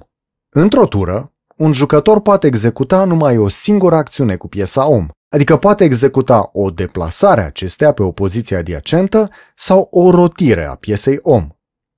Într-o 0.49 0.85
tură, 0.85 1.33
un 1.57 1.71
jucător 1.71 2.21
poate 2.21 2.47
executa 2.47 3.03
numai 3.03 3.37
o 3.37 3.47
singură 3.47 3.95
acțiune 3.95 4.35
cu 4.35 4.47
piesa 4.47 4.87
om, 4.87 5.07
adică 5.31 5.57
poate 5.57 5.83
executa 5.83 6.49
o 6.53 6.69
deplasare 6.69 7.41
a 7.41 7.45
acestea 7.45 7.91
pe 7.91 8.03
o 8.03 8.11
poziție 8.11 8.55
adiacentă 8.55 9.29
sau 9.55 9.87
o 9.91 10.11
rotire 10.11 10.65
a 10.65 10.75
piesei 10.75 11.19
om. 11.21 11.47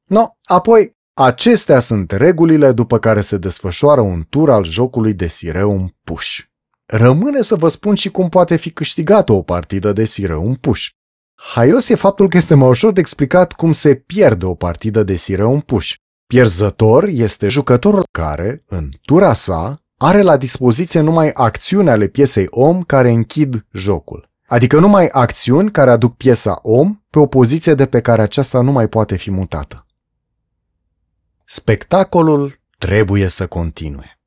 No, 0.03 0.25
apoi, 0.43 0.95
acestea 1.13 1.79
sunt 1.79 2.11
regulile 2.11 2.71
după 2.71 2.99
care 2.99 3.21
se 3.21 3.37
desfășoară 3.37 4.01
un 4.01 4.23
tur 4.29 4.49
al 4.49 4.63
jocului 4.63 5.13
de 5.13 5.27
Sireum 5.27 5.97
Push. 6.03 6.37
Rămâne 6.85 7.41
să 7.41 7.55
vă 7.55 7.67
spun 7.67 7.95
și 7.95 8.09
cum 8.09 8.29
poate 8.29 8.55
fi 8.55 8.71
câștigată 8.71 9.31
o 9.31 9.41
partidă 9.41 9.91
de 9.93 10.05
Sireum 10.05 10.53
Push. 10.53 10.87
Haios 11.35 11.89
e 11.89 11.95
faptul 11.95 12.29
că 12.29 12.37
este 12.37 12.53
mai 12.53 12.69
ușor 12.69 12.91
de 12.91 12.99
explicat 12.99 13.53
cum 13.53 13.71
se 13.71 13.95
pierde 13.95 14.45
o 14.45 14.53
partidă 14.53 15.03
de 15.03 15.15
Sireum 15.15 15.59
Push. 15.59 15.93
Pierzător 16.27 17.03
este 17.03 17.47
jucătorul 17.47 18.03
care, 18.11 18.63
în 18.67 18.89
tura 19.01 19.33
sa, 19.33 19.82
are 20.03 20.21
la 20.21 20.37
dispoziție 20.37 20.99
numai 20.99 21.31
acțiuni 21.33 21.89
ale 21.89 22.07
piesei 22.07 22.47
om 22.49 22.81
care 22.81 23.11
închid 23.11 23.65
jocul. 23.71 24.31
Adică 24.47 24.79
numai 24.79 25.07
acțiuni 25.07 25.71
care 25.71 25.91
aduc 25.91 26.17
piesa 26.17 26.59
om 26.61 27.01
pe 27.09 27.19
o 27.19 27.25
poziție 27.25 27.73
de 27.73 27.85
pe 27.85 28.01
care 28.01 28.21
aceasta 28.21 28.61
nu 28.61 28.71
mai 28.71 28.87
poate 28.87 29.15
fi 29.15 29.31
mutată. 29.31 29.85
Spectacolul 31.45 32.59
trebuie 32.77 33.27
să 33.27 33.47
continue. 33.47 34.19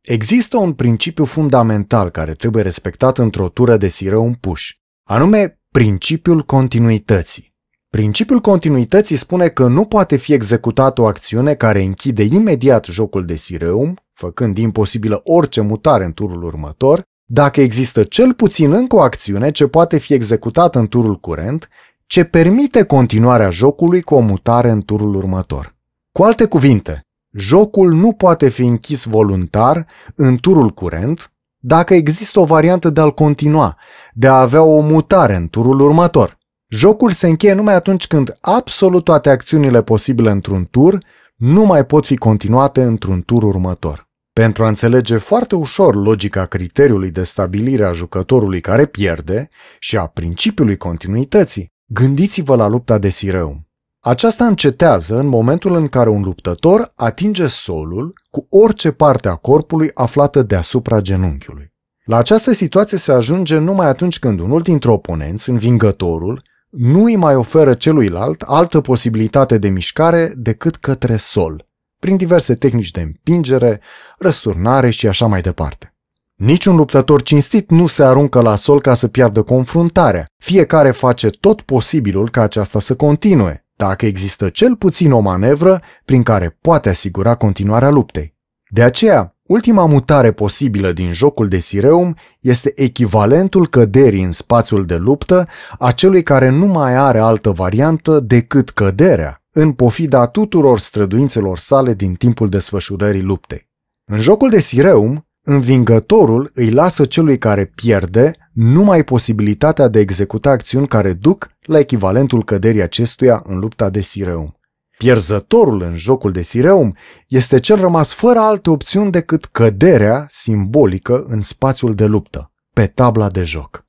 Există 0.00 0.56
un 0.56 0.72
principiu 0.72 1.24
fundamental 1.24 2.10
care 2.10 2.34
trebuie 2.34 2.62
respectat 2.62 3.18
într-o 3.18 3.48
tură 3.48 3.76
de 3.76 3.92
un 4.16 4.34
puș, 4.34 4.76
anume 5.02 5.60
principiul 5.70 6.42
continuității. 6.42 7.54
Principiul 7.88 8.40
continuității 8.40 9.16
spune 9.16 9.48
că 9.48 9.66
nu 9.66 9.84
poate 9.84 10.16
fi 10.16 10.32
executată 10.32 11.00
o 11.00 11.06
acțiune 11.06 11.54
care 11.54 11.82
închide 11.82 12.22
imediat 12.22 12.84
jocul 12.84 13.24
de 13.24 13.34
Sireum, 13.34 13.96
făcând 14.16 14.58
imposibilă 14.58 15.20
orice 15.24 15.60
mutare 15.60 16.04
în 16.04 16.12
turul 16.12 16.42
următor, 16.42 17.02
dacă 17.24 17.60
există 17.60 18.02
cel 18.02 18.34
puțin 18.34 18.72
încă 18.72 18.96
o 18.96 19.00
acțiune 19.00 19.50
ce 19.50 19.66
poate 19.66 19.98
fi 19.98 20.14
executată 20.14 20.78
în 20.78 20.86
turul 20.86 21.16
curent, 21.16 21.68
ce 22.06 22.24
permite 22.24 22.82
continuarea 22.82 23.50
jocului 23.50 24.02
cu 24.02 24.14
o 24.14 24.20
mutare 24.20 24.70
în 24.70 24.80
turul 24.80 25.14
următor. 25.14 25.74
Cu 26.12 26.22
alte 26.22 26.44
cuvinte, 26.44 27.06
jocul 27.32 27.92
nu 27.92 28.12
poate 28.12 28.48
fi 28.48 28.62
închis 28.62 29.04
voluntar 29.04 29.86
în 30.14 30.36
turul 30.36 30.70
curent 30.70 31.32
dacă 31.58 31.94
există 31.94 32.40
o 32.40 32.44
variantă 32.44 32.90
de 32.90 33.00
a-l 33.00 33.14
continua, 33.14 33.76
de 34.12 34.26
a 34.26 34.40
avea 34.40 34.62
o 34.62 34.80
mutare 34.80 35.36
în 35.36 35.48
turul 35.48 35.80
următor. 35.80 36.38
Jocul 36.68 37.10
se 37.10 37.26
încheie 37.26 37.52
numai 37.52 37.74
atunci 37.74 38.06
când 38.06 38.36
absolut 38.40 39.04
toate 39.04 39.30
acțiunile 39.30 39.82
posibile 39.82 40.30
într-un 40.30 40.64
tur 40.70 40.98
nu 41.36 41.64
mai 41.64 41.84
pot 41.84 42.06
fi 42.06 42.16
continuate 42.16 42.82
într-un 42.82 43.22
tur 43.22 43.42
următor. 43.42 44.05
Pentru 44.42 44.64
a 44.64 44.68
înțelege 44.68 45.16
foarte 45.16 45.54
ușor 45.54 45.94
logica 45.94 46.44
criteriului 46.44 47.10
de 47.10 47.22
stabilire 47.22 47.86
a 47.86 47.92
jucătorului 47.92 48.60
care 48.60 48.86
pierde 48.86 49.48
și 49.78 49.96
a 49.96 50.06
principiului 50.06 50.76
continuității, 50.76 51.72
gândiți-vă 51.86 52.56
la 52.56 52.66
lupta 52.66 52.98
de 52.98 53.08
Sireum. 53.08 53.68
Aceasta 54.00 54.46
încetează 54.46 55.18
în 55.18 55.26
momentul 55.26 55.74
în 55.74 55.88
care 55.88 56.08
un 56.08 56.22
luptător 56.22 56.92
atinge 56.96 57.46
solul 57.46 58.12
cu 58.30 58.46
orice 58.50 58.90
parte 58.92 59.28
a 59.28 59.34
corpului 59.34 59.90
aflată 59.94 60.42
deasupra 60.42 61.00
genunchiului. 61.00 61.72
La 62.04 62.16
această 62.16 62.52
situație 62.52 62.98
se 62.98 63.12
ajunge 63.12 63.58
numai 63.58 63.86
atunci 63.86 64.18
când 64.18 64.40
unul 64.40 64.60
dintre 64.60 64.90
oponenți, 64.90 65.50
învingătorul, 65.50 66.42
nu 66.70 67.04
îi 67.04 67.16
mai 67.16 67.34
oferă 67.34 67.74
celuilalt 67.74 68.42
altă 68.42 68.80
posibilitate 68.80 69.58
de 69.58 69.68
mișcare 69.68 70.32
decât 70.36 70.76
către 70.76 71.16
sol, 71.16 71.65
prin 71.98 72.16
diverse 72.16 72.54
tehnici 72.54 72.90
de 72.90 73.00
împingere, 73.00 73.80
răsturnare 74.18 74.90
și 74.90 75.08
așa 75.08 75.26
mai 75.26 75.40
departe. 75.40 75.90
Niciun 76.34 76.76
luptător 76.76 77.22
cinstit 77.22 77.70
nu 77.70 77.86
se 77.86 78.04
aruncă 78.04 78.40
la 78.40 78.56
sol 78.56 78.80
ca 78.80 78.94
să 78.94 79.08
piardă 79.08 79.42
confruntarea. 79.42 80.26
Fiecare 80.38 80.90
face 80.90 81.28
tot 81.28 81.60
posibilul 81.60 82.30
ca 82.30 82.42
aceasta 82.42 82.80
să 82.80 82.94
continue, 82.94 83.66
dacă 83.76 84.06
există 84.06 84.48
cel 84.48 84.76
puțin 84.76 85.12
o 85.12 85.20
manevră 85.20 85.82
prin 86.04 86.22
care 86.22 86.58
poate 86.60 86.88
asigura 86.88 87.34
continuarea 87.34 87.90
luptei. 87.90 88.34
De 88.68 88.82
aceea, 88.82 89.36
ultima 89.42 89.86
mutare 89.86 90.32
posibilă 90.32 90.92
din 90.92 91.12
jocul 91.12 91.48
de 91.48 91.58
Sireum 91.58 92.16
este 92.40 92.72
echivalentul 92.74 93.68
căderii 93.68 94.22
în 94.22 94.32
spațiul 94.32 94.84
de 94.84 94.96
luptă 94.96 95.48
a 95.78 95.92
celui 95.92 96.22
care 96.22 96.48
nu 96.48 96.66
mai 96.66 96.94
are 96.94 97.18
altă 97.18 97.50
variantă 97.50 98.20
decât 98.20 98.70
căderea, 98.70 99.42
în 99.58 99.72
pofida 99.72 100.26
tuturor 100.26 100.78
străduințelor 100.78 101.58
sale 101.58 101.94
din 101.94 102.14
timpul 102.14 102.48
desfășurării 102.48 103.22
luptei. 103.22 103.68
În 104.04 104.20
jocul 104.20 104.50
de 104.50 104.60
Sireum, 104.60 105.28
învingătorul 105.42 106.50
îi 106.54 106.70
lasă 106.70 107.04
celui 107.04 107.38
care 107.38 107.64
pierde 107.64 108.32
numai 108.52 109.04
posibilitatea 109.04 109.88
de 109.88 109.98
a 109.98 110.00
executa 110.00 110.50
acțiuni 110.50 110.88
care 110.88 111.12
duc 111.12 111.50
la 111.60 111.78
echivalentul 111.78 112.44
căderii 112.44 112.82
acestuia 112.82 113.42
în 113.44 113.58
lupta 113.58 113.90
de 113.90 114.00
Sireum. 114.00 114.58
Pierzătorul 114.98 115.82
în 115.82 115.96
jocul 115.96 116.32
de 116.32 116.42
Sireum 116.42 116.96
este 117.28 117.60
cel 117.60 117.76
rămas 117.76 118.12
fără 118.12 118.38
alte 118.38 118.70
opțiuni 118.70 119.10
decât 119.10 119.44
căderea 119.44 120.26
simbolică 120.28 121.24
în 121.28 121.40
spațiul 121.40 121.94
de 121.94 122.06
luptă, 122.06 122.52
pe 122.72 122.86
tabla 122.86 123.30
de 123.30 123.44
joc. 123.44 123.84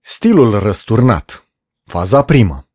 Stilul 0.00 0.58
răsturnat 0.58 1.48
Faza 1.84 2.22
primă 2.22 2.68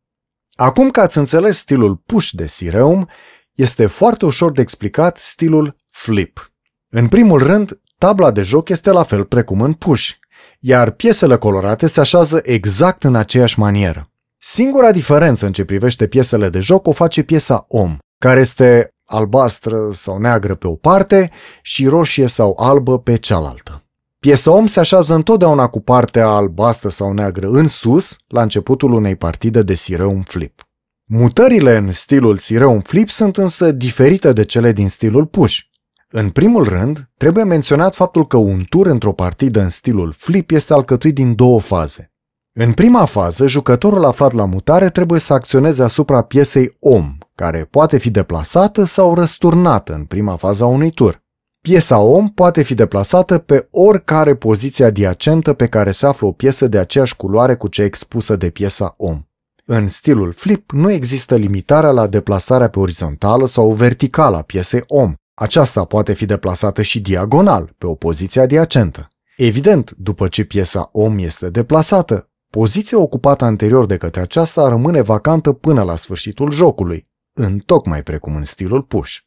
Acum 0.60 0.90
că 0.90 1.00
ați 1.00 1.18
înțeles 1.18 1.58
stilul 1.58 1.96
push 1.96 2.30
de 2.32 2.46
Sireum, 2.46 3.08
este 3.54 3.86
foarte 3.86 4.24
ușor 4.24 4.52
de 4.52 4.60
explicat 4.60 5.16
stilul 5.18 5.76
flip. 5.90 6.52
În 6.88 7.08
primul 7.08 7.42
rând, 7.42 7.80
tabla 7.98 8.30
de 8.30 8.42
joc 8.42 8.68
este 8.68 8.90
la 8.90 9.02
fel 9.02 9.24
precum 9.24 9.60
în 9.60 9.72
push, 9.72 10.10
iar 10.58 10.90
piesele 10.90 11.36
colorate 11.36 11.86
se 11.86 12.00
așează 12.00 12.40
exact 12.42 13.04
în 13.04 13.14
aceeași 13.14 13.58
manieră. 13.58 14.10
Singura 14.38 14.92
diferență 14.92 15.46
în 15.46 15.52
ce 15.52 15.64
privește 15.64 16.06
piesele 16.06 16.48
de 16.48 16.60
joc 16.60 16.86
o 16.86 16.92
face 16.92 17.22
piesa 17.22 17.64
om, 17.68 17.98
care 18.18 18.40
este 18.40 18.94
albastră 19.04 19.90
sau 19.92 20.18
neagră 20.18 20.54
pe 20.54 20.66
o 20.66 20.74
parte 20.74 21.30
și 21.62 21.86
roșie 21.86 22.26
sau 22.26 22.56
albă 22.58 22.98
pe 22.98 23.16
cealaltă. 23.16 23.84
Piesa 24.26 24.50
om 24.50 24.66
se 24.66 24.80
așează 24.80 25.14
întotdeauna 25.14 25.66
cu 25.66 25.80
partea 25.80 26.28
albastră 26.28 26.88
sau 26.88 27.12
neagră 27.12 27.48
în 27.48 27.68
sus, 27.68 28.16
la 28.26 28.42
începutul 28.42 28.92
unei 28.92 29.16
partide 29.16 29.62
de 29.62 29.74
sireum 29.74 30.22
flip. 30.22 30.62
Mutările 31.04 31.76
în 31.76 31.92
stilul 31.92 32.36
sireum 32.36 32.80
flip 32.80 33.08
sunt 33.08 33.36
însă 33.36 33.72
diferite 33.72 34.32
de 34.32 34.44
cele 34.44 34.72
din 34.72 34.88
stilul 34.88 35.26
push. 35.26 35.58
În 36.08 36.30
primul 36.30 36.64
rând, 36.64 37.10
trebuie 37.16 37.44
menționat 37.44 37.94
faptul 37.94 38.26
că 38.26 38.36
un 38.36 38.64
tur 38.68 38.86
într-o 38.86 39.12
partidă 39.12 39.60
în 39.60 39.68
stilul 39.68 40.14
flip 40.16 40.50
este 40.50 40.72
alcătuit 40.72 41.14
din 41.14 41.34
două 41.34 41.60
faze. 41.60 42.12
În 42.52 42.72
prima 42.72 43.04
fază, 43.04 43.46
jucătorul 43.46 44.04
aflat 44.04 44.32
la 44.32 44.44
mutare 44.44 44.90
trebuie 44.90 45.20
să 45.20 45.32
acționeze 45.32 45.82
asupra 45.82 46.22
piesei 46.22 46.76
om, 46.80 47.16
care 47.34 47.64
poate 47.70 47.98
fi 47.98 48.10
deplasată 48.10 48.84
sau 48.84 49.14
răsturnată 49.14 49.94
în 49.94 50.04
prima 50.04 50.36
fază 50.36 50.64
a 50.64 50.66
unui 50.66 50.90
tur. 50.90 51.22
Piesa 51.62 51.98
om 51.98 52.28
poate 52.28 52.62
fi 52.62 52.74
deplasată 52.74 53.38
pe 53.38 53.68
oricare 53.70 54.34
poziție 54.34 54.84
adiacentă 54.84 55.52
pe 55.52 55.66
care 55.66 55.90
se 55.90 56.06
află 56.06 56.26
o 56.26 56.32
piesă 56.32 56.66
de 56.66 56.78
aceeași 56.78 57.16
culoare 57.16 57.56
cu 57.56 57.68
cea 57.68 57.84
expusă 57.84 58.36
de 58.36 58.50
piesa 58.50 58.94
om. 58.96 59.22
În 59.64 59.88
stilul 59.88 60.32
flip 60.32 60.70
nu 60.70 60.90
există 60.90 61.36
limitarea 61.36 61.90
la 61.90 62.06
deplasarea 62.06 62.68
pe 62.68 62.78
orizontală 62.78 63.46
sau 63.46 63.72
verticală 63.72 64.36
a 64.36 64.42
piesei 64.42 64.82
om. 64.86 65.14
Aceasta 65.34 65.84
poate 65.84 66.12
fi 66.12 66.24
deplasată 66.24 66.82
și 66.82 67.00
diagonal, 67.00 67.74
pe 67.78 67.86
o 67.86 67.94
poziție 67.94 68.40
adiacentă. 68.40 69.08
Evident, 69.36 69.90
după 69.90 70.28
ce 70.28 70.44
piesa 70.44 70.88
om 70.92 71.18
este 71.18 71.50
deplasată, 71.50 72.30
poziția 72.50 72.98
ocupată 72.98 73.44
anterior 73.44 73.86
de 73.86 73.96
către 73.96 74.20
aceasta 74.20 74.68
rămâne 74.68 75.00
vacantă 75.00 75.52
până 75.52 75.82
la 75.82 75.96
sfârșitul 75.96 76.50
jocului, 76.50 77.08
în 77.32 77.58
tocmai 77.58 78.02
precum 78.02 78.36
în 78.36 78.44
stilul 78.44 78.82
push. 78.82 79.18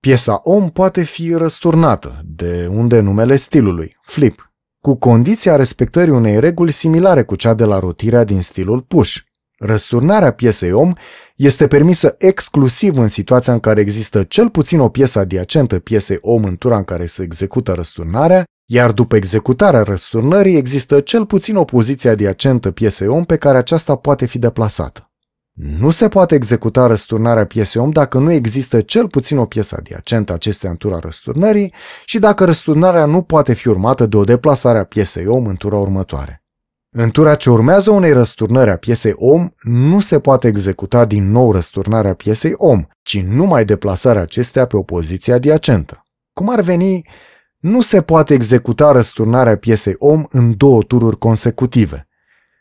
Piesa 0.00 0.40
om 0.42 0.68
poate 0.68 1.02
fi 1.02 1.32
răsturnată, 1.34 2.20
de 2.24 2.68
unde 2.70 3.00
numele 3.00 3.36
stilului, 3.36 3.96
flip, 4.02 4.52
cu 4.82 4.94
condiția 4.94 5.56
respectării 5.56 6.12
unei 6.12 6.40
reguli 6.40 6.70
similare 6.70 7.22
cu 7.22 7.36
cea 7.36 7.54
de 7.54 7.64
la 7.64 7.78
rotirea 7.78 8.24
din 8.24 8.42
stilul 8.42 8.80
push. 8.80 9.16
Răsturnarea 9.58 10.30
piesei 10.32 10.72
om 10.72 10.92
este 11.36 11.66
permisă 11.66 12.14
exclusiv 12.18 12.98
în 12.98 13.08
situația 13.08 13.52
în 13.52 13.60
care 13.60 13.80
există 13.80 14.22
cel 14.22 14.50
puțin 14.50 14.80
o 14.80 14.88
piesă 14.88 15.18
adiacentă 15.18 15.78
piesei 15.78 16.18
om 16.20 16.44
în 16.44 16.56
tura 16.56 16.76
în 16.76 16.84
care 16.84 17.06
se 17.06 17.22
execută 17.22 17.72
răsturnarea, 17.72 18.44
iar 18.66 18.92
după 18.92 19.16
executarea 19.16 19.82
răsturnării 19.82 20.56
există 20.56 21.00
cel 21.00 21.26
puțin 21.26 21.56
o 21.56 21.64
poziție 21.64 22.10
adiacentă 22.10 22.70
piesei 22.70 23.06
om 23.06 23.24
pe 23.24 23.36
care 23.36 23.58
aceasta 23.58 23.96
poate 23.96 24.26
fi 24.26 24.38
deplasată. 24.38 25.09
Nu 25.62 25.90
se 25.90 26.08
poate 26.08 26.34
executa 26.34 26.86
răsturnarea 26.86 27.46
piesei 27.46 27.80
om 27.80 27.90
dacă 27.90 28.18
nu 28.18 28.30
există 28.30 28.80
cel 28.80 29.06
puțin 29.06 29.38
o 29.38 29.44
piesă 29.44 29.76
adiacentă 29.78 30.32
acestei 30.32 30.70
în 30.70 30.76
tura 30.76 30.98
răsturnării 30.98 31.74
și 32.04 32.18
dacă 32.18 32.44
răsturnarea 32.44 33.04
nu 33.04 33.22
poate 33.22 33.52
fi 33.52 33.68
urmată 33.68 34.06
de 34.06 34.16
o 34.16 34.24
deplasare 34.24 34.78
a 34.78 34.84
piesei 34.84 35.26
om 35.26 35.46
în 35.46 35.54
tura 35.54 35.76
următoare. 35.76 36.42
În 36.90 37.10
tura 37.10 37.34
ce 37.34 37.50
urmează 37.50 37.90
unei 37.90 38.12
răsturnări 38.12 38.70
a 38.70 38.76
piesei 38.76 39.12
om, 39.16 39.48
nu 39.62 40.00
se 40.00 40.20
poate 40.20 40.48
executa 40.48 41.04
din 41.04 41.30
nou 41.30 41.52
răsturnarea 41.52 42.14
piesei 42.14 42.52
om, 42.56 42.86
ci 43.02 43.22
numai 43.22 43.64
deplasarea 43.64 44.22
acestea 44.22 44.66
pe 44.66 44.76
o 44.76 44.82
poziție 44.82 45.32
adiacentă. 45.32 46.02
Cum 46.32 46.50
ar 46.50 46.60
veni, 46.60 47.02
nu 47.58 47.80
se 47.80 48.02
poate 48.02 48.34
executa 48.34 48.92
răsturnarea 48.92 49.56
piesei 49.56 49.94
om 49.98 50.24
în 50.30 50.56
două 50.56 50.82
tururi 50.82 51.18
consecutive. 51.18 52.09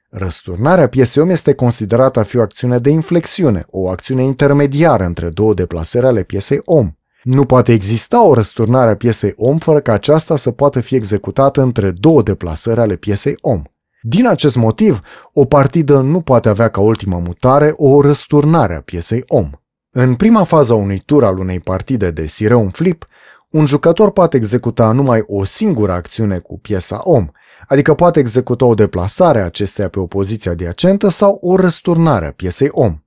Răsturnarea 0.10 0.88
piesei 0.88 1.22
om 1.22 1.30
este 1.30 1.54
considerată 1.54 2.20
a 2.20 2.24
fi 2.24 2.38
o 2.38 2.42
acțiune 2.42 2.78
de 2.78 2.90
inflexiune, 2.90 3.66
o 3.70 3.90
acțiune 3.90 4.24
intermediară 4.24 5.04
între 5.04 5.30
două 5.30 5.54
deplasări 5.54 6.06
ale 6.06 6.24
piesei 6.24 6.62
om. 6.66 6.92
Nu 7.24 7.46
poate 7.46 7.72
exista 7.72 8.26
o 8.26 8.34
răsturnare 8.34 8.92
a 8.92 8.96
piesei 8.96 9.34
om 9.38 9.58
fără 9.58 9.80
ca 9.80 9.94
aceasta 9.94 10.38
să 10.38 10.52
poată 10.52 10.80
fi 10.80 10.96
executată 10.96 11.62
între 11.62 11.92
două 11.92 12.22
deplasări 12.22 12.80
ale 12.80 12.96
piesei 12.96 13.36
om. 13.42 13.62
Din 14.02 14.28
acest 14.28 14.56
motiv, 14.56 15.00
o 15.34 15.46
partidă 15.46 16.00
nu 16.00 16.22
poate 16.22 16.50
avea 16.50 16.70
ca 16.70 16.82
ultimă 16.82 17.18
mutare 17.18 17.74
o 17.76 18.02
răsturnare 18.02 18.76
a 18.76 18.82
piesei 18.82 19.24
om. 19.28 19.50
În 19.92 20.16
prima 20.16 20.44
fază 20.44 20.74
a 20.74 20.76
unui 20.76 21.02
tur 21.06 21.24
al 21.24 21.38
unei 21.38 21.60
partide 21.60 22.12
de 22.12 22.26
sireum 22.26 22.70
flip, 22.70 23.06
un 23.50 23.66
jucător 23.66 24.12
poate 24.12 24.38
executa 24.38 24.92
numai 24.92 25.24
o 25.28 25.44
singură 25.44 25.92
acțiune 25.92 26.38
cu 26.38 26.60
piesa 26.60 27.02
om, 27.04 27.28
adică 27.68 27.94
poate 27.94 28.20
executa 28.20 28.66
o 28.66 28.74
deplasare 28.74 29.42
a 29.42 29.46
acesteia 29.46 29.90
pe 29.90 30.00
o 30.00 30.08
poziție 30.08 30.52
adiacentă 30.52 31.10
sau 31.10 31.40
o 31.42 31.56
răsturnare 31.56 32.26
a 32.26 32.32
piesei 32.32 32.70
om. 32.72 33.00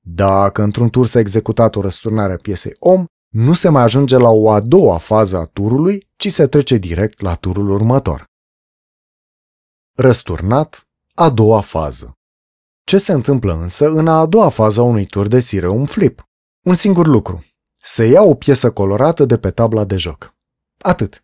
Dacă 0.00 0.62
într-un 0.62 0.88
tur 0.88 1.06
s-a 1.06 1.18
executat 1.18 1.76
o 1.76 1.80
răsturnare 1.80 2.32
a 2.32 2.36
piesei 2.36 2.76
om, 2.78 3.04
nu 3.28 3.52
se 3.52 3.68
mai 3.68 3.82
ajunge 3.82 4.16
la 4.16 4.28
o 4.28 4.50
a 4.50 4.60
doua 4.60 4.98
fază 4.98 5.36
a 5.36 5.44
turului, 5.44 6.08
ci 6.16 6.32
se 6.32 6.46
trece 6.46 6.76
direct 6.76 7.20
la 7.20 7.34
turul 7.34 7.70
următor. 7.70 8.24
Răsturnat, 9.96 10.86
a 11.14 11.30
doua 11.30 11.60
fază. 11.60 12.12
Ce 12.84 12.98
se 12.98 13.12
întâmplă 13.12 13.52
însă 13.52 13.86
în 13.86 14.08
a 14.08 14.26
doua 14.26 14.48
fază 14.48 14.80
a 14.80 14.82
unui 14.82 15.06
tur 15.06 15.26
de 15.26 15.40
sireum 15.40 15.86
flip? 15.86 16.28
Un 16.64 16.74
singur 16.74 17.06
lucru. 17.06 17.44
Se 17.82 18.04
ia 18.04 18.22
o 18.22 18.34
piesă 18.34 18.72
colorată 18.72 19.24
de 19.24 19.38
pe 19.38 19.50
tabla 19.50 19.84
de 19.84 19.96
joc. 19.96 20.34
Atât. 20.78 21.22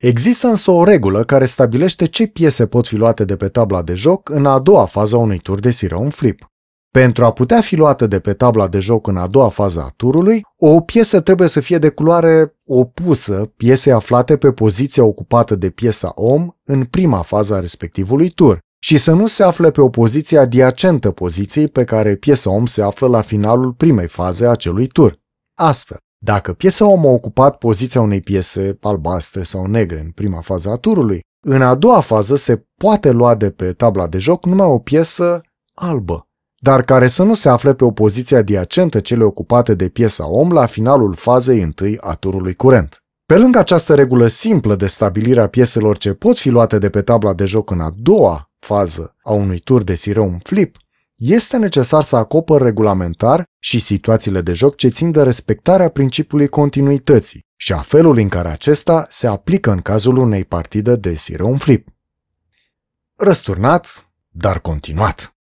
Există 0.00 0.46
însă 0.46 0.70
o 0.70 0.84
regulă 0.84 1.24
care 1.24 1.44
stabilește 1.44 2.06
ce 2.06 2.26
piese 2.26 2.66
pot 2.66 2.86
fi 2.86 2.96
luate 2.96 3.24
de 3.24 3.36
pe 3.36 3.48
tabla 3.48 3.82
de 3.82 3.94
joc 3.94 4.28
în 4.28 4.46
a 4.46 4.58
doua 4.58 4.84
fază 4.84 5.16
a 5.16 5.18
unui 5.18 5.38
tur 5.38 5.60
de 5.60 5.70
sireum 5.70 6.08
flip. 6.08 6.50
Pentru 6.92 7.24
a 7.24 7.32
putea 7.32 7.60
fi 7.60 7.76
luată 7.76 8.06
de 8.06 8.20
pe 8.20 8.32
tabla 8.32 8.68
de 8.68 8.78
joc 8.78 9.06
în 9.06 9.16
a 9.16 9.26
doua 9.26 9.48
fază 9.48 9.80
a 9.80 9.92
turului, 9.96 10.40
o 10.56 10.80
piesă 10.80 11.20
trebuie 11.20 11.48
să 11.48 11.60
fie 11.60 11.78
de 11.78 11.88
culoare 11.88 12.54
opusă 12.66 13.52
piesei 13.56 13.92
aflate 13.92 14.36
pe 14.36 14.52
poziția 14.52 15.04
ocupată 15.04 15.54
de 15.54 15.70
piesa 15.70 16.12
om 16.14 16.48
în 16.64 16.84
prima 16.84 17.22
fază 17.22 17.54
a 17.54 17.60
respectivului 17.60 18.28
tur 18.28 18.58
și 18.82 18.98
să 18.98 19.12
nu 19.12 19.26
se 19.26 19.42
afle 19.42 19.70
pe 19.70 19.80
o 19.80 19.88
poziție 19.88 20.38
adiacentă 20.38 21.10
poziției 21.10 21.68
pe 21.68 21.84
care 21.84 22.16
piesa 22.16 22.50
om 22.50 22.66
se 22.66 22.82
află 22.82 23.06
la 23.06 23.20
finalul 23.20 23.72
primei 23.72 24.08
faze 24.08 24.46
a 24.46 24.50
acelui 24.50 24.86
tur. 24.86 25.18
Astfel, 25.58 25.98
dacă 26.22 26.52
piesa 26.52 26.86
om 26.86 27.06
a 27.06 27.10
ocupat 27.10 27.58
poziția 27.58 28.00
unei 28.00 28.20
piese 28.20 28.78
albastre 28.80 29.42
sau 29.42 29.66
negre 29.66 30.00
în 30.00 30.10
prima 30.10 30.40
fază 30.40 30.68
a 30.70 30.76
turului, 30.76 31.20
în 31.46 31.62
a 31.62 31.74
doua 31.74 32.00
fază 32.00 32.36
se 32.36 32.64
poate 32.76 33.10
lua 33.10 33.34
de 33.34 33.50
pe 33.50 33.72
tabla 33.72 34.06
de 34.06 34.18
joc 34.18 34.44
numai 34.44 34.66
o 34.66 34.78
piesă 34.78 35.40
albă, 35.74 36.28
dar 36.62 36.82
care 36.82 37.08
să 37.08 37.22
nu 37.22 37.34
se 37.34 37.48
afle 37.48 37.74
pe 37.74 37.84
o 37.84 37.90
poziție 37.90 38.36
adiacentă 38.36 39.00
cele 39.00 39.24
ocupate 39.24 39.74
de 39.74 39.88
piesa 39.88 40.28
om 40.28 40.52
la 40.52 40.66
finalul 40.66 41.14
fazei 41.14 41.62
întâi 41.62 41.98
a 42.00 42.14
turului 42.14 42.54
curent. 42.54 43.02
Pe 43.26 43.36
lângă 43.36 43.58
această 43.58 43.94
regulă 43.94 44.26
simplă 44.26 44.74
de 44.74 44.86
stabilire 44.86 45.40
a 45.40 45.48
pieselor 45.48 45.98
ce 45.98 46.12
pot 46.12 46.38
fi 46.38 46.48
luate 46.48 46.78
de 46.78 46.90
pe 46.90 47.02
tabla 47.02 47.32
de 47.32 47.44
joc 47.44 47.70
în 47.70 47.80
a 47.80 47.92
doua 47.96 48.50
fază 48.58 49.16
a 49.22 49.32
unui 49.32 49.58
tur 49.58 49.82
de 49.82 49.94
sireum 49.94 50.38
flip, 50.42 50.76
este 51.20 51.56
necesar 51.56 52.02
să 52.02 52.16
acopăr 52.16 52.62
regulamentar 52.62 53.44
și 53.58 53.78
situațiile 53.78 54.40
de 54.40 54.52
joc 54.52 54.76
ce 54.76 54.88
țin 54.88 55.10
de 55.10 55.22
respectarea 55.22 55.88
principiului 55.88 56.48
continuității 56.48 57.46
și 57.56 57.72
a 57.72 57.80
felului 57.80 58.22
în 58.22 58.28
care 58.28 58.48
acesta 58.48 59.06
se 59.08 59.26
aplică 59.26 59.70
în 59.70 59.80
cazul 59.80 60.16
unei 60.16 60.44
partide 60.44 60.96
de 60.96 61.14
sireum 61.14 61.56
flip. 61.56 61.88
Răsturnat, 63.16 64.08
dar 64.28 64.60
continuat. 64.60 65.34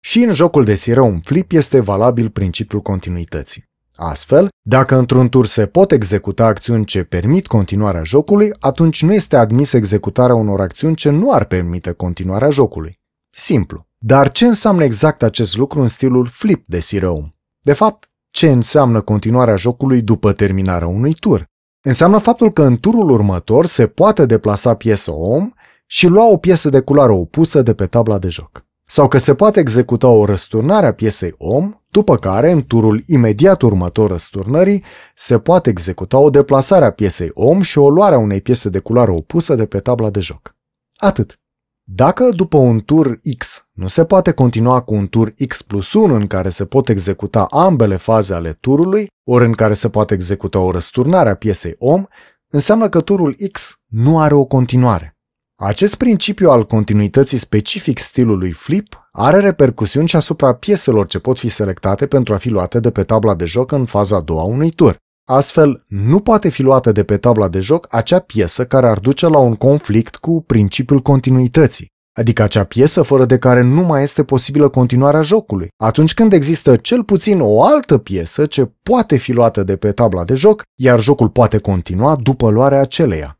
Și 0.00 0.22
în 0.22 0.32
jocul 0.32 0.64
de 0.64 0.74
sireum 0.74 1.20
flip 1.20 1.52
este 1.52 1.80
valabil 1.80 2.30
principiul 2.30 2.80
continuității. 2.80 3.64
Astfel, 3.94 4.48
dacă 4.62 4.96
într-un 4.96 5.28
tur 5.28 5.46
se 5.46 5.66
pot 5.66 5.92
executa 5.92 6.44
acțiuni 6.44 6.84
ce 6.84 7.04
permit 7.04 7.46
continuarea 7.46 8.02
jocului, 8.02 8.50
atunci 8.60 9.02
nu 9.02 9.12
este 9.14 9.36
admis 9.36 9.72
executarea 9.72 10.34
unor 10.34 10.60
acțiuni 10.60 10.96
ce 10.96 11.10
nu 11.10 11.32
ar 11.32 11.44
permite 11.44 11.92
continuarea 11.92 12.50
jocului. 12.50 13.00
Simplu. 13.30 13.86
Dar 14.06 14.32
ce 14.32 14.46
înseamnă 14.46 14.84
exact 14.84 15.22
acest 15.22 15.56
lucru 15.56 15.80
în 15.80 15.88
stilul 15.88 16.26
flip 16.26 16.64
de 16.66 16.80
sireum? 16.80 17.36
De 17.60 17.72
fapt, 17.72 18.10
ce 18.30 18.50
înseamnă 18.50 19.00
continuarea 19.00 19.56
jocului 19.56 20.02
după 20.02 20.32
terminarea 20.32 20.86
unui 20.86 21.12
tur? 21.12 21.44
Înseamnă 21.84 22.18
faptul 22.18 22.52
că 22.52 22.62
în 22.62 22.76
turul 22.76 23.10
următor 23.10 23.66
se 23.66 23.86
poate 23.86 24.26
deplasa 24.26 24.74
piesă 24.74 25.12
om 25.12 25.50
și 25.86 26.06
lua 26.06 26.30
o 26.30 26.36
piesă 26.36 26.68
de 26.70 26.80
culoare 26.80 27.12
opusă 27.12 27.62
de 27.62 27.74
pe 27.74 27.86
tabla 27.86 28.18
de 28.18 28.28
joc. 28.28 28.66
Sau 28.86 29.08
că 29.08 29.18
se 29.18 29.34
poate 29.34 29.60
executa 29.60 30.08
o 30.08 30.24
răsturnare 30.24 30.86
a 30.86 30.94
piesei 30.94 31.34
om, 31.38 31.80
după 31.88 32.16
care, 32.16 32.50
în 32.50 32.62
turul 32.66 33.02
imediat 33.06 33.62
următor 33.62 34.10
răsturnării, 34.10 34.84
se 35.14 35.38
poate 35.38 35.70
executa 35.70 36.18
o 36.18 36.30
deplasare 36.30 36.84
a 36.84 36.90
piesei 36.90 37.30
om 37.34 37.60
și 37.60 37.78
o 37.78 37.90
luare 37.90 38.14
a 38.14 38.18
unei 38.18 38.40
piese 38.40 38.68
de 38.68 38.78
culoare 38.78 39.10
opusă 39.10 39.54
de 39.54 39.66
pe 39.66 39.80
tabla 39.80 40.10
de 40.10 40.20
joc. 40.20 40.56
Atât. 40.96 41.38
Dacă 41.82 42.28
după 42.30 42.56
un 42.56 42.80
tur 42.80 43.20
X 43.38 43.63
nu 43.74 43.88
se 43.88 44.04
poate 44.04 44.32
continua 44.32 44.80
cu 44.80 44.94
un 44.94 45.06
tur 45.06 45.34
X 45.48 45.62
plus 45.62 45.92
1 45.92 46.14
în 46.14 46.26
care 46.26 46.48
se 46.48 46.64
pot 46.64 46.88
executa 46.88 47.46
ambele 47.50 47.96
faze 47.96 48.34
ale 48.34 48.52
turului, 48.60 49.06
ori 49.24 49.44
în 49.44 49.52
care 49.52 49.74
se 49.74 49.88
poate 49.88 50.14
executa 50.14 50.58
o 50.58 50.70
răsturnare 50.70 51.30
a 51.30 51.34
piesei 51.34 51.74
om, 51.78 52.04
înseamnă 52.48 52.88
că 52.88 53.00
turul 53.00 53.36
X 53.52 53.80
nu 53.86 54.20
are 54.20 54.34
o 54.34 54.44
continuare. 54.44 55.16
Acest 55.56 55.94
principiu 55.94 56.50
al 56.50 56.66
continuității 56.66 57.38
specific 57.38 57.98
stilului 57.98 58.52
flip 58.52 59.08
are 59.12 59.40
repercusiuni 59.40 60.08
și 60.08 60.16
asupra 60.16 60.54
pieselor 60.54 61.06
ce 61.06 61.18
pot 61.18 61.38
fi 61.38 61.48
selectate 61.48 62.06
pentru 62.06 62.34
a 62.34 62.36
fi 62.36 62.48
luate 62.48 62.80
de 62.80 62.90
pe 62.90 63.02
tabla 63.02 63.34
de 63.34 63.44
joc 63.44 63.72
în 63.72 63.84
faza 63.84 64.16
a 64.16 64.20
doua 64.20 64.42
unui 64.42 64.70
tur. 64.70 64.96
Astfel, 65.28 65.84
nu 65.88 66.20
poate 66.20 66.48
fi 66.48 66.62
luată 66.62 66.92
de 66.92 67.04
pe 67.04 67.16
tabla 67.16 67.48
de 67.48 67.60
joc 67.60 67.86
acea 67.90 68.18
piesă 68.18 68.66
care 68.66 68.88
ar 68.88 68.98
duce 68.98 69.28
la 69.28 69.38
un 69.38 69.54
conflict 69.54 70.16
cu 70.16 70.42
principiul 70.46 71.00
continuității, 71.00 71.92
adică 72.14 72.42
acea 72.42 72.64
piesă 72.64 73.02
fără 73.02 73.24
de 73.24 73.38
care 73.38 73.62
nu 73.62 73.82
mai 73.82 74.02
este 74.02 74.24
posibilă 74.24 74.68
continuarea 74.68 75.22
jocului, 75.22 75.68
atunci 75.76 76.14
când 76.14 76.32
există 76.32 76.76
cel 76.76 77.04
puțin 77.04 77.40
o 77.40 77.62
altă 77.62 77.98
piesă 77.98 78.46
ce 78.46 78.70
poate 78.82 79.16
fi 79.16 79.32
luată 79.32 79.62
de 79.62 79.76
pe 79.76 79.92
tabla 79.92 80.24
de 80.24 80.34
joc, 80.34 80.62
iar 80.74 81.00
jocul 81.00 81.28
poate 81.28 81.58
continua 81.58 82.16
după 82.16 82.50
luarea 82.50 82.80
aceleia. 82.80 83.38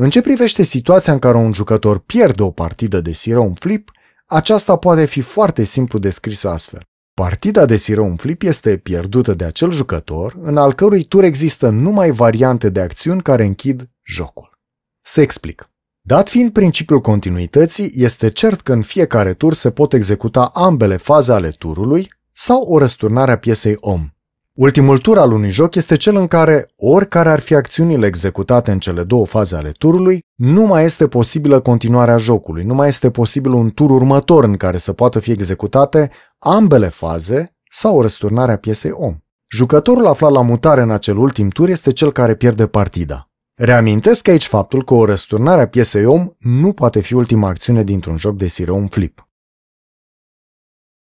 În 0.00 0.10
ce 0.10 0.22
privește 0.22 0.62
situația 0.62 1.12
în 1.12 1.18
care 1.18 1.36
un 1.36 1.52
jucător 1.52 1.98
pierde 1.98 2.42
o 2.42 2.50
partidă 2.50 3.00
de 3.00 3.12
sirău 3.12 3.46
în 3.46 3.54
flip, 3.54 3.90
aceasta 4.26 4.76
poate 4.76 5.04
fi 5.04 5.20
foarte 5.20 5.62
simplu 5.62 5.98
descrisă 5.98 6.48
astfel. 6.48 6.82
Partida 7.14 7.66
de 7.66 7.76
sirău 7.76 8.04
în 8.04 8.16
flip 8.16 8.42
este 8.42 8.76
pierdută 8.76 9.34
de 9.34 9.44
acel 9.44 9.70
jucător, 9.70 10.38
în 10.40 10.56
al 10.56 10.72
cărui 10.72 11.04
tur 11.04 11.24
există 11.24 11.68
numai 11.68 12.10
variante 12.10 12.68
de 12.68 12.80
acțiuni 12.80 13.22
care 13.22 13.44
închid 13.44 13.90
jocul. 14.02 14.58
Să 15.02 15.20
explic. 15.20 15.73
Dat 16.06 16.28
fiind 16.28 16.52
principiul 16.52 17.00
continuității, 17.00 17.90
este 17.94 18.30
cert 18.30 18.60
că 18.60 18.72
în 18.72 18.82
fiecare 18.82 19.32
tur 19.32 19.54
se 19.54 19.70
pot 19.70 19.92
executa 19.92 20.50
ambele 20.54 20.96
faze 20.96 21.32
ale 21.32 21.48
turului 21.48 22.12
sau 22.32 22.62
o 22.62 22.78
răsturnare 22.78 23.32
a 23.32 23.38
piesei 23.38 23.76
om. 23.80 24.08
Ultimul 24.52 24.98
tur 24.98 25.18
al 25.18 25.32
unui 25.32 25.50
joc 25.50 25.74
este 25.74 25.96
cel 25.96 26.16
în 26.16 26.26
care, 26.26 26.68
oricare 26.76 27.28
ar 27.28 27.40
fi 27.40 27.54
acțiunile 27.54 28.06
executate 28.06 28.70
în 28.70 28.78
cele 28.78 29.02
două 29.02 29.26
faze 29.26 29.56
ale 29.56 29.70
turului, 29.70 30.18
nu 30.34 30.62
mai 30.62 30.84
este 30.84 31.08
posibilă 31.08 31.60
continuarea 31.60 32.16
jocului, 32.16 32.64
nu 32.64 32.74
mai 32.74 32.88
este 32.88 33.10
posibil 33.10 33.52
un 33.52 33.70
tur 33.70 33.90
următor 33.90 34.44
în 34.44 34.56
care 34.56 34.76
să 34.76 34.92
poată 34.92 35.18
fi 35.18 35.30
executate 35.30 36.10
ambele 36.38 36.88
faze 36.88 37.56
sau 37.70 37.96
o 37.96 38.00
răsturnare 38.00 38.52
a 38.52 38.58
piesei 38.58 38.90
om. 38.90 39.16
Jucătorul 39.48 40.06
aflat 40.06 40.32
la 40.32 40.42
mutare 40.42 40.80
în 40.80 40.90
acel 40.90 41.16
ultim 41.16 41.48
tur 41.48 41.68
este 41.68 41.92
cel 41.92 42.12
care 42.12 42.34
pierde 42.34 42.66
partida. 42.66 43.28
Reamintesc 43.56 44.28
aici 44.28 44.46
faptul 44.46 44.84
că 44.84 44.94
o 44.94 45.04
răsturnare 45.04 45.60
a 45.60 45.68
piesei 45.68 46.04
om 46.04 46.30
nu 46.38 46.72
poate 46.72 47.00
fi 47.00 47.14
ultima 47.14 47.48
acțiune 47.48 47.82
dintr-un 47.82 48.16
joc 48.16 48.36
de 48.36 48.46
sireu 48.46 48.86
flip. 48.90 49.28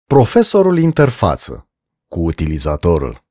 Profesorul 0.06 0.78
interfață 0.78 1.70
cu 2.08 2.20
utilizatorul 2.20 3.24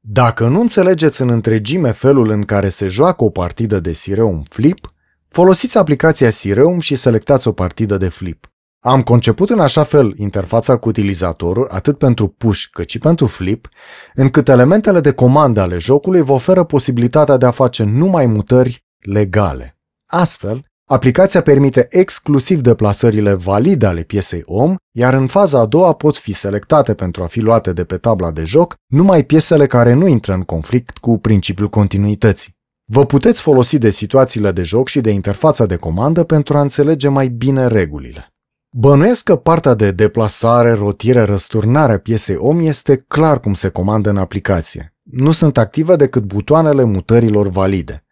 Dacă 0.00 0.48
nu 0.48 0.60
înțelegeți 0.60 1.22
în 1.22 1.28
întregime 1.28 1.90
felul 1.90 2.30
în 2.30 2.44
care 2.44 2.68
se 2.68 2.88
joacă 2.88 3.24
o 3.24 3.30
partidă 3.30 3.80
de 3.80 3.92
Sireum 3.92 4.42
Flip, 4.42 4.94
folosiți 5.28 5.78
aplicația 5.78 6.30
Sireum 6.30 6.80
și 6.80 6.94
selectați 6.94 7.48
o 7.48 7.52
partidă 7.52 7.96
de 7.96 8.08
Flip. 8.08 8.55
Am 8.86 9.02
conceput 9.02 9.50
în 9.50 9.60
așa 9.60 9.82
fel 9.82 10.14
interfața 10.16 10.76
cu 10.76 10.88
utilizatorul, 10.88 11.68
atât 11.70 11.98
pentru 11.98 12.28
push 12.28 12.64
cât 12.72 12.88
și 12.88 12.98
pentru 12.98 13.26
flip, 13.26 13.68
încât 14.14 14.48
elementele 14.48 15.00
de 15.00 15.12
comandă 15.12 15.60
ale 15.60 15.78
jocului 15.78 16.20
vă 16.20 16.32
oferă 16.32 16.64
posibilitatea 16.64 17.36
de 17.36 17.46
a 17.46 17.50
face 17.50 17.84
numai 17.84 18.26
mutări 18.26 18.84
legale. 18.98 19.78
Astfel, 20.10 20.64
aplicația 20.88 21.42
permite 21.42 21.86
exclusiv 21.90 22.60
deplasările 22.60 23.34
valide 23.34 23.86
ale 23.86 24.02
piesei 24.02 24.42
om, 24.44 24.74
iar 24.92 25.14
în 25.14 25.26
faza 25.26 25.58
a 25.58 25.66
doua 25.66 25.92
pot 25.92 26.16
fi 26.16 26.32
selectate 26.32 26.94
pentru 26.94 27.22
a 27.22 27.26
fi 27.26 27.40
luate 27.40 27.72
de 27.72 27.84
pe 27.84 27.96
tabla 27.96 28.30
de 28.30 28.44
joc 28.44 28.74
numai 28.86 29.24
piesele 29.24 29.66
care 29.66 29.92
nu 29.92 30.06
intră 30.06 30.32
în 30.32 30.42
conflict 30.42 30.98
cu 30.98 31.18
principiul 31.18 31.68
continuității. 31.68 32.54
Vă 32.84 33.06
puteți 33.06 33.40
folosi 33.40 33.78
de 33.78 33.90
situațiile 33.90 34.52
de 34.52 34.62
joc 34.62 34.88
și 34.88 35.00
de 35.00 35.10
interfața 35.10 35.66
de 35.66 35.76
comandă 35.76 36.24
pentru 36.24 36.56
a 36.56 36.60
înțelege 36.60 37.08
mai 37.08 37.28
bine 37.28 37.66
regulile. 37.66 38.30
Bănuiesc 38.70 39.24
că 39.24 39.36
partea 39.36 39.74
de 39.74 39.90
deplasare, 39.90 40.72
rotire, 40.72 41.22
răsturnare 41.22 41.98
piesei 41.98 42.36
om 42.36 42.58
este 42.60 42.96
clar 42.96 43.40
cum 43.40 43.54
se 43.54 43.68
comandă 43.68 44.10
în 44.10 44.16
aplicație. 44.16 44.94
Nu 45.02 45.32
sunt 45.32 45.58
active 45.58 45.96
decât 45.96 46.22
butoanele 46.22 46.84
mutărilor 46.84 47.48
valide. 47.48 48.04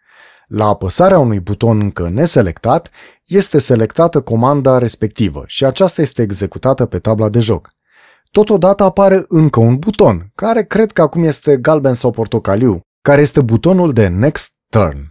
La 0.46 0.66
apăsarea 0.66 1.18
unui 1.18 1.40
buton 1.40 1.80
încă 1.80 2.08
neselectat, 2.08 2.90
este 3.24 3.58
selectată 3.58 4.20
comanda 4.20 4.78
respectivă 4.78 5.44
și 5.46 5.64
aceasta 5.64 6.02
este 6.02 6.22
executată 6.22 6.86
pe 6.86 6.98
tabla 6.98 7.28
de 7.28 7.38
joc. 7.38 7.72
Totodată 8.30 8.82
apare 8.82 9.24
încă 9.28 9.60
un 9.60 9.76
buton, 9.76 10.30
care 10.34 10.62
cred 10.64 10.92
că 10.92 11.02
acum 11.02 11.24
este 11.24 11.56
galben 11.56 11.94
sau 11.94 12.10
portocaliu, 12.10 12.80
care 13.02 13.20
este 13.20 13.40
butonul 13.40 13.92
de 13.92 14.08
Next 14.08 14.52
Turn. 14.68 15.10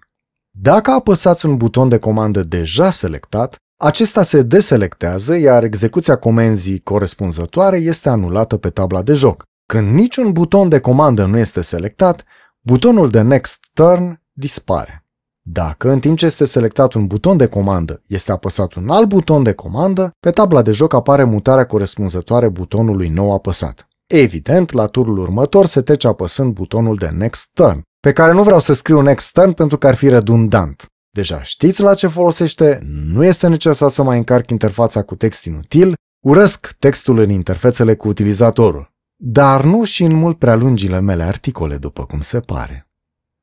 Dacă 0.49 0.91
apăsați 0.91 1.45
un 1.45 1.58
buton 1.58 1.89
de 1.89 1.97
comandă 1.97 2.43
deja 2.43 2.89
selectat, 2.89 3.56
acesta 3.84 4.24
se 4.24 4.41
deselectează, 4.41 5.36
iar 5.38 5.63
execuția 5.63 6.15
comenzii 6.15 6.80
corespunzătoare 6.80 7.78
este 7.78 8.10
anulată 8.10 8.58
pe 8.58 8.69
tabla 8.69 9.02
de 9.02 9.13
joc. 9.13 9.43
Când 9.65 9.93
niciun 9.93 10.32
buton 10.32 10.69
de 10.69 10.80
comandă 10.80 11.26
nu 11.26 11.38
este 11.38 11.62
selectat, 11.62 12.24
butonul 12.62 13.10
de 13.10 13.22
Next 13.22 13.60
Turn 13.74 14.22
dispare. 14.32 15.06
Dacă, 15.41 15.89
în 15.89 16.00
timp 16.00 16.17
ce 16.17 16.26
este 16.26 16.46
selectat 16.46 16.93
un 16.93 17.08
buton 17.08 17.38
de 17.38 17.46
comandă, 17.46 18.02
este 18.08 18.32
apăsat 18.32 18.74
un 18.74 18.89
alt 18.89 19.08
buton 19.08 19.43
de 19.43 19.54
comandă, 19.54 20.12
pe 20.19 20.32
tabla 20.32 20.62
de 20.62 20.72
joc 20.72 20.93
apare 20.93 21.24
mutarea 21.24 21.65
corespunzătoare 21.65 22.50
butonului 22.50 23.10
nou 23.10 23.34
apăsat. 23.34 23.88
Evident, 24.08 24.72
la 24.72 24.86
turul 24.86 25.17
următor 25.17 25.65
se 25.65 25.82
trece 25.82 26.08
apăsând 26.08 26.54
butonul 26.54 26.96
de 26.96 27.08
Next 27.08 27.50
Turn, 27.54 27.82
pe 28.00 28.12
care 28.12 28.32
nu 28.32 28.43
vreau 28.43 28.60
să 28.60 28.74
scriu 28.74 29.02
Next 29.02 29.32
Turn 29.32 29.52
pentru 29.52 29.78
că 29.78 29.88
ar 29.88 29.96
fi 29.96 30.10
redundant. 30.10 30.92
Deja 31.15 31.43
știți 31.43 31.82
la 31.82 31.93
ce 31.93 32.08
folosește, 32.08 32.80
nu 32.86 33.26
este 33.26 33.47
necesar 33.47 33.89
să 33.89 34.04
mai 34.04 34.17
încarc 34.17 34.49
interfața 34.49 35.04
cu 35.04 35.15
text 35.15 35.45
inutil, 35.45 35.93
urăsc 36.26 36.76
textul 36.80 37.17
în 37.17 37.30
interfețele 37.30 37.95
cu 37.95 38.08
utilizatorul, 38.08 38.91
dar 39.15 39.63
nu 39.63 39.84
și 39.84 40.04
în 40.04 40.13
mult 40.13 40.38
prea 40.38 40.56
lungile 40.56 40.99
mele 40.99 41.23
articole, 41.23 41.78
după 41.78 42.06
cum 42.06 42.21
se 42.21 42.39
pare. 42.39 42.88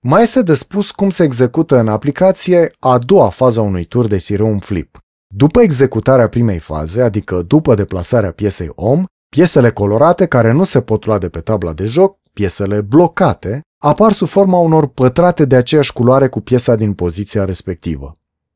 Mai 0.01 0.23
este 0.23 0.43
de 0.43 0.55
spus 0.55 0.91
cum 0.91 1.11
se 1.11 1.23
execută 1.23 1.79
în 1.79 1.89
aplicație 1.89 2.71
a 2.79 2.99
doua 2.99 3.29
fază 3.29 3.61
a 3.61 3.63
unui 3.63 3.85
tur 3.85 4.07
de 4.07 4.19
Sireum 4.19 4.59
Flip. 4.59 4.99
După 5.27 5.61
executarea 5.61 6.29
primei 6.29 6.59
faze, 6.59 7.03
adică 7.03 7.43
după 7.43 7.75
deplasarea 7.75 8.33
piesei 8.33 8.71
om, 8.75 9.05
piesele 9.29 9.71
colorate 9.71 10.27
care 10.27 10.53
nu 10.53 10.65
se 10.65 10.81
pot 10.81 11.05
lua 11.05 11.19
de 11.19 11.29
pe 11.29 11.41
tabla 11.41 11.73
de 11.73 11.87
joc, 11.87 12.19
piesele 12.33 12.81
blocate, 12.81 13.61
apar 13.83 14.13
sub 14.13 14.29
forma 14.29 14.59
unor 14.59 14.87
pătrate 14.87 15.45
de 15.45 15.57
aceeași 15.57 15.93
culoare 15.93 16.29
cu 16.29 16.41
piesa 16.41 16.75
din 16.75 16.93
poziția 16.93 17.45
respectivă. 17.45 18.13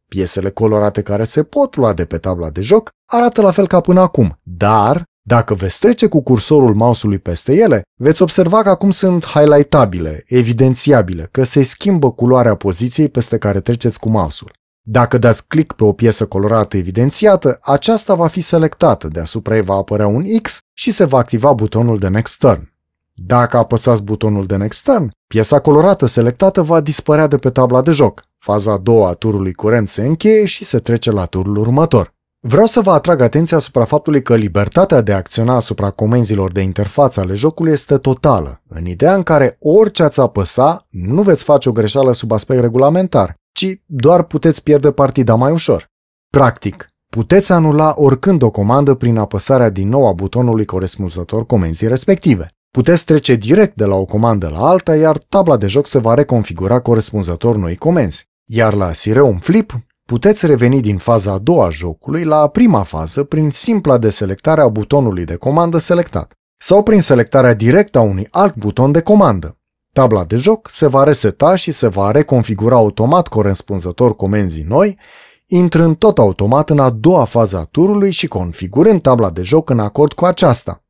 Piesele 0.08 0.50
colorate 0.50 1.02
care 1.02 1.24
se 1.24 1.42
pot 1.42 1.76
lua 1.76 1.92
de 1.92 2.04
pe 2.04 2.18
tabla 2.18 2.50
de 2.50 2.60
joc 2.60 2.90
arată 3.06 3.40
la 3.40 3.50
fel 3.50 3.66
ca 3.66 3.80
până 3.80 4.00
acum, 4.00 4.38
dar 4.42 5.04
dacă 5.22 5.54
veți 5.54 5.78
trece 5.78 6.06
cu 6.06 6.22
cursorul 6.22 6.74
mouse-ului 6.74 7.18
peste 7.18 7.52
ele, 7.52 7.82
veți 8.00 8.22
observa 8.22 8.62
că 8.62 8.68
acum 8.68 8.90
sunt 8.90 9.24
highlightabile, 9.24 10.24
evidențiabile, 10.26 11.28
că 11.30 11.44
se 11.44 11.62
schimbă 11.62 12.12
culoarea 12.12 12.54
poziției 12.54 13.08
peste 13.08 13.38
care 13.38 13.60
treceți 13.60 13.98
cu 13.98 14.08
mouse-ul. 14.08 14.52
Dacă 14.86 15.18
dați 15.18 15.46
click 15.46 15.72
pe 15.72 15.84
o 15.84 15.92
piesă 15.92 16.26
colorată 16.26 16.76
evidențiată, 16.76 17.58
aceasta 17.62 18.14
va 18.14 18.26
fi 18.26 18.40
selectată, 18.40 19.08
deasupra 19.08 19.56
ei 19.56 19.62
va 19.62 19.74
apărea 19.74 20.06
un 20.06 20.24
X 20.42 20.58
și 20.72 20.90
se 20.90 21.04
va 21.04 21.18
activa 21.18 21.52
butonul 21.52 21.98
de 21.98 22.08
Next 22.08 22.38
Turn. 22.38 22.73
Dacă 23.14 23.56
apăsați 23.56 24.02
butonul 24.02 24.44
de 24.44 24.56
Next 24.56 24.84
Turn, 24.84 25.10
piesa 25.26 25.60
colorată 25.60 26.06
selectată 26.06 26.62
va 26.62 26.80
dispărea 26.80 27.26
de 27.26 27.36
pe 27.36 27.50
tabla 27.50 27.82
de 27.82 27.90
joc. 27.90 28.22
Faza 28.38 28.72
a 28.72 28.78
doua 28.78 29.08
a 29.08 29.12
turului 29.12 29.52
curent 29.52 29.88
se 29.88 30.06
încheie 30.06 30.44
și 30.44 30.64
se 30.64 30.78
trece 30.78 31.10
la 31.10 31.24
turul 31.24 31.56
următor. 31.56 32.12
Vreau 32.46 32.66
să 32.66 32.80
vă 32.80 32.90
atrag 32.90 33.20
atenția 33.20 33.56
asupra 33.56 33.84
faptului 33.84 34.22
că 34.22 34.34
libertatea 34.34 35.00
de 35.00 35.12
a 35.12 35.16
acționa 35.16 35.54
asupra 35.54 35.90
comenzilor 35.90 36.52
de 36.52 36.60
interfață 36.60 37.20
ale 37.20 37.34
jocului 37.34 37.72
este 37.72 37.98
totală, 37.98 38.62
în 38.68 38.86
ideea 38.86 39.14
în 39.14 39.22
care 39.22 39.56
orice 39.60 40.02
ați 40.02 40.20
apăsa, 40.20 40.86
nu 40.90 41.22
veți 41.22 41.44
face 41.44 41.68
o 41.68 41.72
greșeală 41.72 42.12
sub 42.12 42.32
aspect 42.32 42.60
regulamentar, 42.60 43.34
ci 43.52 43.82
doar 43.86 44.22
puteți 44.22 44.62
pierde 44.62 44.90
partida 44.90 45.34
mai 45.34 45.52
ușor. 45.52 45.90
Practic, 46.30 46.88
puteți 47.10 47.52
anula 47.52 47.94
oricând 47.96 48.42
o 48.42 48.50
comandă 48.50 48.94
prin 48.94 49.16
apăsarea 49.16 49.70
din 49.70 49.88
nou 49.88 50.08
a 50.08 50.12
butonului 50.12 50.64
corespunzător 50.64 51.46
comenzii 51.46 51.88
respective. 51.88 52.46
Puteți 52.74 53.04
trece 53.04 53.34
direct 53.34 53.76
de 53.76 53.84
la 53.84 53.94
o 53.94 54.04
comandă 54.04 54.48
la 54.48 54.66
alta, 54.66 54.96
iar 54.96 55.18
tabla 55.18 55.56
de 55.56 55.66
joc 55.66 55.86
se 55.86 55.98
va 55.98 56.14
reconfigura 56.14 56.80
corespunzător 56.80 57.56
noi 57.56 57.76
comenzi. 57.76 58.28
Iar 58.44 58.74
la 58.74 58.92
Sireum 58.92 59.38
Flip, 59.38 59.72
puteți 60.06 60.46
reveni 60.46 60.80
din 60.80 60.96
faza 60.96 61.32
a 61.32 61.38
doua 61.38 61.66
a 61.66 61.70
jocului 61.70 62.24
la 62.24 62.48
prima 62.48 62.82
fază 62.82 63.24
prin 63.24 63.50
simpla 63.50 63.98
deselectare 63.98 64.60
a 64.60 64.68
butonului 64.68 65.24
de 65.24 65.34
comandă 65.34 65.78
selectat 65.78 66.32
sau 66.56 66.82
prin 66.82 67.00
selectarea 67.00 67.54
directă 67.54 67.98
a 67.98 68.02
unui 68.02 68.28
alt 68.30 68.54
buton 68.54 68.92
de 68.92 69.00
comandă. 69.00 69.58
Tabla 69.92 70.24
de 70.24 70.36
joc 70.36 70.68
se 70.70 70.86
va 70.86 71.04
reseta 71.04 71.54
și 71.54 71.70
se 71.70 71.88
va 71.88 72.10
reconfigura 72.10 72.76
automat 72.76 73.28
corespunzător 73.28 74.16
comenzii 74.16 74.64
noi, 74.68 74.98
intrând 75.46 75.96
tot 75.96 76.18
automat 76.18 76.70
în 76.70 76.78
a 76.78 76.90
doua 76.90 77.24
fază 77.24 77.56
a 77.56 77.64
turului 77.64 78.10
și 78.10 78.26
configurând 78.26 79.02
tabla 79.02 79.30
de 79.30 79.42
joc 79.42 79.70
în 79.70 79.78
acord 79.78 80.12
cu 80.12 80.24
aceasta 80.24 80.83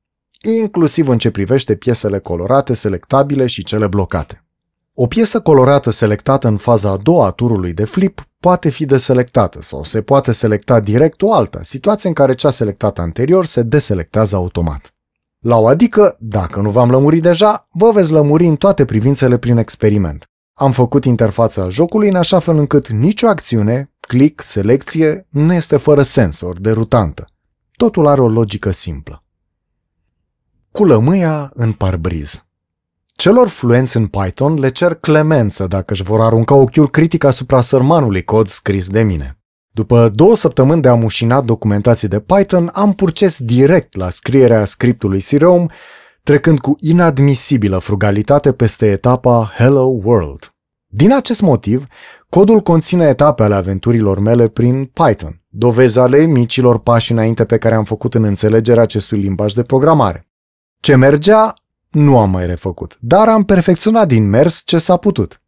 inclusiv 0.50 1.08
în 1.08 1.18
ce 1.18 1.30
privește 1.30 1.74
piesele 1.74 2.18
colorate, 2.18 2.74
selectabile 2.74 3.46
și 3.46 3.64
cele 3.64 3.86
blocate. 3.86 4.44
O 4.94 5.06
piesă 5.06 5.40
colorată 5.40 5.90
selectată 5.90 6.48
în 6.48 6.56
faza 6.56 6.90
a 6.90 6.96
doua 6.96 7.26
a 7.26 7.30
turului 7.30 7.72
de 7.72 7.84
flip 7.84 8.28
poate 8.40 8.68
fi 8.68 8.84
deselectată 8.84 9.62
sau 9.62 9.84
se 9.84 10.02
poate 10.02 10.32
selecta 10.32 10.80
direct 10.80 11.22
o 11.22 11.32
alta, 11.32 11.60
situație 11.62 12.08
în 12.08 12.14
care 12.14 12.34
cea 12.34 12.50
selectată 12.50 13.00
anterior 13.00 13.44
se 13.44 13.62
deselectează 13.62 14.36
automat. 14.36 14.94
La 15.38 15.56
o 15.56 15.66
adică, 15.66 16.16
dacă 16.20 16.60
nu 16.60 16.70
v-am 16.70 16.90
lămurit 16.90 17.22
deja, 17.22 17.68
vă 17.72 17.90
veți 17.90 18.12
lămuri 18.12 18.46
în 18.46 18.56
toate 18.56 18.84
privințele 18.84 19.38
prin 19.38 19.56
experiment. 19.56 20.24
Am 20.54 20.72
făcut 20.72 21.04
interfața 21.04 21.68
jocului 21.68 22.08
în 22.08 22.14
așa 22.14 22.38
fel 22.38 22.56
încât 22.56 22.88
nicio 22.88 23.28
acțiune, 23.28 23.92
click, 24.00 24.42
selecție, 24.42 25.26
nu 25.30 25.52
este 25.52 25.76
fără 25.76 26.02
sens 26.02 26.40
ori 26.40 26.62
derutantă. 26.62 27.24
Totul 27.76 28.06
are 28.06 28.20
o 28.20 28.28
logică 28.28 28.70
simplă. 28.70 29.24
Cu 30.76 30.84
lămâia 30.84 31.50
în 31.54 31.72
parbriz. 31.72 32.44
Celor 33.16 33.48
fluenți 33.48 33.96
în 33.96 34.06
Python 34.06 34.58
le 34.58 34.70
cer 34.70 34.94
clemență 34.94 35.66
dacă 35.66 35.92
își 35.92 36.02
vor 36.02 36.20
arunca 36.20 36.54
ochiul 36.54 36.90
critic 36.90 37.24
asupra 37.24 37.60
sărmanului 37.60 38.22
cod 38.22 38.46
scris 38.46 38.88
de 38.88 39.02
mine. 39.02 39.38
După 39.70 40.10
două 40.14 40.36
săptămâni 40.36 40.82
de 40.82 40.88
amușinat 40.88 41.44
documentații 41.44 42.08
de 42.08 42.20
Python, 42.20 42.70
am 42.72 42.92
purces 42.92 43.38
direct 43.42 43.96
la 43.96 44.10
scrierea 44.10 44.64
scriptului 44.64 45.20
Sireum, 45.20 45.70
trecând 46.22 46.60
cu 46.60 46.76
inadmisibilă 46.80 47.78
frugalitate 47.78 48.52
peste 48.52 48.86
etapa 48.90 49.52
Hello 49.56 49.84
World. 50.04 50.54
Din 50.86 51.12
acest 51.12 51.40
motiv, 51.40 51.86
codul 52.28 52.60
conține 52.60 53.06
etape 53.06 53.42
ale 53.42 53.54
aventurilor 53.54 54.18
mele 54.18 54.48
prin 54.48 54.84
Python, 54.84 55.42
dovezi 55.48 55.98
ale 55.98 56.24
micilor 56.24 56.78
pași 56.78 57.12
înainte 57.12 57.44
pe 57.44 57.58
care 57.58 57.74
am 57.74 57.84
făcut 57.84 58.14
în 58.14 58.24
înțelegerea 58.24 58.82
acestui 58.82 59.18
limbaj 59.18 59.52
de 59.52 59.62
programare. 59.62 60.28
Ce 60.84 60.94
mergea, 60.94 61.54
nu 61.90 62.18
am 62.18 62.30
mai 62.30 62.46
refăcut, 62.46 62.96
dar 63.00 63.28
am 63.28 63.44
perfecționat 63.44 64.08
din 64.08 64.28
mers 64.28 64.62
ce 64.64 64.78
s-a 64.78 64.96
putut. 64.96 65.40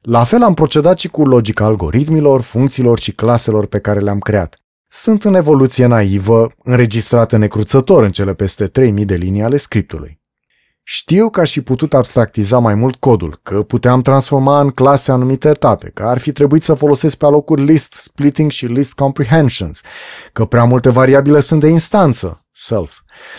La 0.00 0.24
fel 0.24 0.42
am 0.42 0.54
procedat 0.54 0.98
și 0.98 1.08
cu 1.08 1.24
logica 1.24 1.64
algoritmilor, 1.64 2.40
funcțiilor 2.40 2.98
și 2.98 3.12
claselor 3.12 3.66
pe 3.66 3.78
care 3.78 4.00
le-am 4.00 4.18
creat. 4.18 4.56
Sunt 4.88 5.24
în 5.24 5.34
evoluție 5.34 5.86
naivă, 5.86 6.50
înregistrată 6.62 7.36
necruțător 7.36 8.02
în 8.02 8.10
cele 8.10 8.34
peste 8.34 8.66
3000 8.66 9.04
de 9.04 9.14
linii 9.14 9.42
ale 9.42 9.56
scriptului. 9.56 10.17
Știu 10.90 11.30
că 11.30 11.40
aș 11.40 11.52
fi 11.52 11.60
putut 11.60 11.94
abstractiza 11.94 12.58
mai 12.58 12.74
mult 12.74 12.96
codul, 12.96 13.40
că 13.42 13.62
puteam 13.62 14.00
transforma 14.00 14.60
în 14.60 14.70
clase 14.70 15.12
anumite 15.12 15.48
etape, 15.48 15.90
că 15.94 16.02
ar 16.02 16.18
fi 16.18 16.32
trebuit 16.32 16.62
să 16.62 16.74
folosesc 16.74 17.16
pe 17.16 17.24
alocuri 17.24 17.62
list 17.62 17.92
splitting 17.92 18.50
și 18.50 18.66
list 18.66 18.92
comprehensions, 18.92 19.80
că 20.32 20.44
prea 20.44 20.64
multe 20.64 20.88
variabile 20.90 21.40
sunt 21.40 21.60
de 21.60 21.68
instanță, 21.68 22.46
self. 22.52 22.98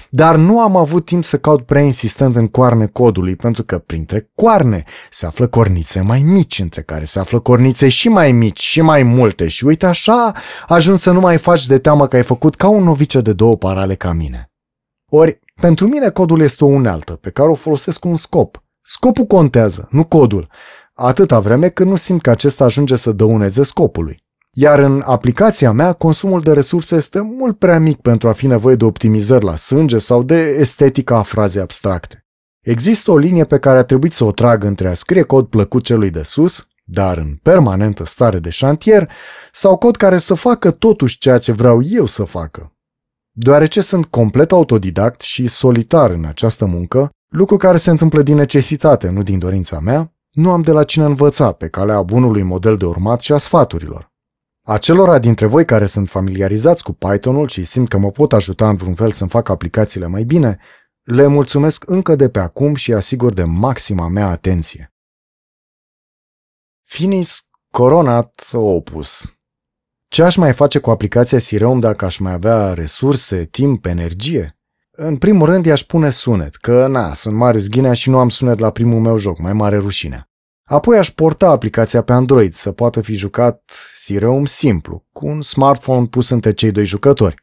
Dar 0.09 0.35
nu 0.35 0.61
am 0.61 0.75
avut 0.75 1.05
timp 1.05 1.23
să 1.23 1.37
caut 1.37 1.65
prea 1.65 1.81
insistent 1.81 2.35
în 2.35 2.47
coarne 2.47 2.87
codului, 2.87 3.35
pentru 3.35 3.63
că 3.63 3.77
printre 3.77 4.29
coarne 4.35 4.83
se 5.09 5.25
află 5.25 5.47
cornițe 5.47 6.01
mai 6.01 6.21
mici, 6.21 6.59
între 6.59 6.81
care 6.81 7.03
se 7.03 7.19
află 7.19 7.39
cornițe 7.39 7.87
și 7.87 8.09
mai 8.09 8.31
mici 8.31 8.61
și 8.61 8.81
mai 8.81 9.03
multe 9.03 9.47
și 9.47 9.65
uite 9.65 9.85
așa 9.85 10.31
ajungi 10.67 11.01
să 11.01 11.11
nu 11.11 11.19
mai 11.19 11.37
faci 11.37 11.65
de 11.65 11.77
teamă 11.77 12.07
că 12.07 12.15
ai 12.15 12.23
făcut 12.23 12.55
ca 12.55 12.67
un 12.67 12.83
novice 12.83 13.21
de 13.21 13.33
două 13.33 13.57
parale 13.57 13.95
ca 13.95 14.11
mine. 14.11 14.48
Ori, 15.09 15.39
pentru 15.61 15.87
mine 15.87 16.09
codul 16.09 16.41
este 16.41 16.63
o 16.63 16.67
unealtă 16.67 17.13
pe 17.13 17.29
care 17.29 17.49
o 17.49 17.55
folosesc 17.55 17.99
cu 17.99 18.07
un 18.07 18.15
scop. 18.15 18.63
Scopul 18.81 19.25
contează, 19.25 19.87
nu 19.91 20.03
codul, 20.03 20.47
atâta 20.93 21.39
vreme 21.39 21.69
când 21.69 21.89
nu 21.89 21.95
simt 21.95 22.21
că 22.21 22.29
acesta 22.29 22.63
ajunge 22.63 22.95
să 22.95 23.11
dăuneze 23.11 23.63
scopului. 23.63 24.23
Iar 24.51 24.79
în 24.79 25.03
aplicația 25.05 25.71
mea, 25.71 25.93
consumul 25.93 26.41
de 26.41 26.53
resurse 26.53 26.95
este 26.95 27.19
mult 27.19 27.57
prea 27.57 27.79
mic 27.79 28.01
pentru 28.01 28.27
a 28.27 28.31
fi 28.31 28.47
nevoie 28.47 28.75
de 28.75 28.85
optimizări 28.85 29.45
la 29.45 29.55
sânge 29.55 29.97
sau 29.97 30.23
de 30.23 30.55
estetica 30.59 31.17
a 31.17 31.21
fraze 31.21 31.59
abstracte. 31.59 32.25
Există 32.59 33.11
o 33.11 33.17
linie 33.17 33.43
pe 33.43 33.59
care 33.59 33.77
a 33.77 33.83
trebuit 33.83 34.13
să 34.13 34.23
o 34.23 34.31
trag 34.31 34.63
între 34.63 34.89
a 34.89 34.93
scrie 34.93 35.21
cod 35.21 35.47
plăcut 35.47 35.83
celui 35.83 36.09
de 36.09 36.23
sus, 36.23 36.67
dar 36.83 37.17
în 37.17 37.35
permanentă 37.43 38.05
stare 38.05 38.39
de 38.39 38.49
șantier, 38.49 39.11
sau 39.51 39.77
cod 39.77 39.95
care 39.95 40.17
să 40.17 40.33
facă 40.33 40.71
totuși 40.71 41.17
ceea 41.17 41.37
ce 41.37 41.51
vreau 41.51 41.81
eu 41.83 42.05
să 42.05 42.23
facă. 42.23 42.73
Deoarece 43.31 43.81
sunt 43.81 44.05
complet 44.05 44.51
autodidact 44.51 45.21
și 45.21 45.47
solitar 45.47 46.09
în 46.09 46.25
această 46.25 46.65
muncă, 46.65 47.09
lucru 47.29 47.57
care 47.57 47.77
se 47.77 47.89
întâmplă 47.89 48.21
din 48.21 48.35
necesitate, 48.35 49.09
nu 49.09 49.23
din 49.23 49.39
dorința 49.39 49.79
mea, 49.79 50.13
nu 50.29 50.51
am 50.51 50.61
de 50.61 50.71
la 50.71 50.83
cine 50.83 51.05
învăța 51.05 51.51
pe 51.51 51.69
calea 51.69 52.01
bunului 52.01 52.43
model 52.43 52.77
de 52.77 52.85
urmat 52.85 53.21
și 53.21 53.33
a 53.33 53.37
sfaturilor. 53.37 54.11
Acelora 54.67 55.19
dintre 55.19 55.45
voi 55.45 55.65
care 55.65 55.85
sunt 55.85 56.09
familiarizați 56.09 56.83
cu 56.83 56.93
Pythonul 56.93 57.47
și 57.47 57.63
simt 57.63 57.87
că 57.87 57.97
mă 57.97 58.11
pot 58.11 58.33
ajuta 58.33 58.69
în 58.69 58.75
vreun 58.75 58.95
fel 58.95 59.11
să-mi 59.11 59.29
fac 59.29 59.49
aplicațiile 59.49 60.07
mai 60.07 60.23
bine, 60.23 60.59
le 61.03 61.27
mulțumesc 61.27 61.89
încă 61.89 62.15
de 62.15 62.29
pe 62.29 62.39
acum 62.39 62.75
și 62.75 62.93
asigur 62.93 63.33
de 63.33 63.43
maxima 63.43 64.07
mea 64.07 64.27
atenție. 64.27 64.93
Finis 66.83 67.49
Coronat 67.71 68.49
Opus 68.53 69.38
Ce 70.09 70.23
aș 70.23 70.35
mai 70.35 70.53
face 70.53 70.79
cu 70.79 70.89
aplicația 70.89 71.39
Sireum 71.39 71.79
dacă 71.79 72.05
aș 72.05 72.17
mai 72.17 72.33
avea 72.33 72.73
resurse, 72.73 73.45
timp, 73.45 73.85
energie? 73.85 74.59
În 74.91 75.17
primul 75.17 75.47
rând 75.47 75.65
i-aș 75.65 75.81
pune 75.83 76.09
sunet, 76.09 76.55
că 76.55 76.87
na, 76.87 77.13
sunt 77.13 77.35
Marius 77.35 77.67
Ghinea 77.67 77.93
și 77.93 78.09
nu 78.09 78.17
am 78.17 78.29
sunet 78.29 78.59
la 78.59 78.69
primul 78.69 78.99
meu 78.99 79.17
joc, 79.17 79.39
mai 79.39 79.53
mare 79.53 79.77
rușine. 79.77 80.29
Apoi 80.63 80.97
aș 80.97 81.09
porta 81.09 81.49
aplicația 81.49 82.01
pe 82.01 82.13
Android 82.13 82.53
să 82.53 82.71
poată 82.71 83.01
fi 83.01 83.13
jucat 83.13 83.71
Sireum 83.95 84.45
simplu, 84.45 85.05
cu 85.11 85.27
un 85.27 85.41
smartphone 85.41 86.05
pus 86.05 86.29
între 86.29 86.53
cei 86.53 86.71
doi 86.71 86.85
jucători. 86.85 87.35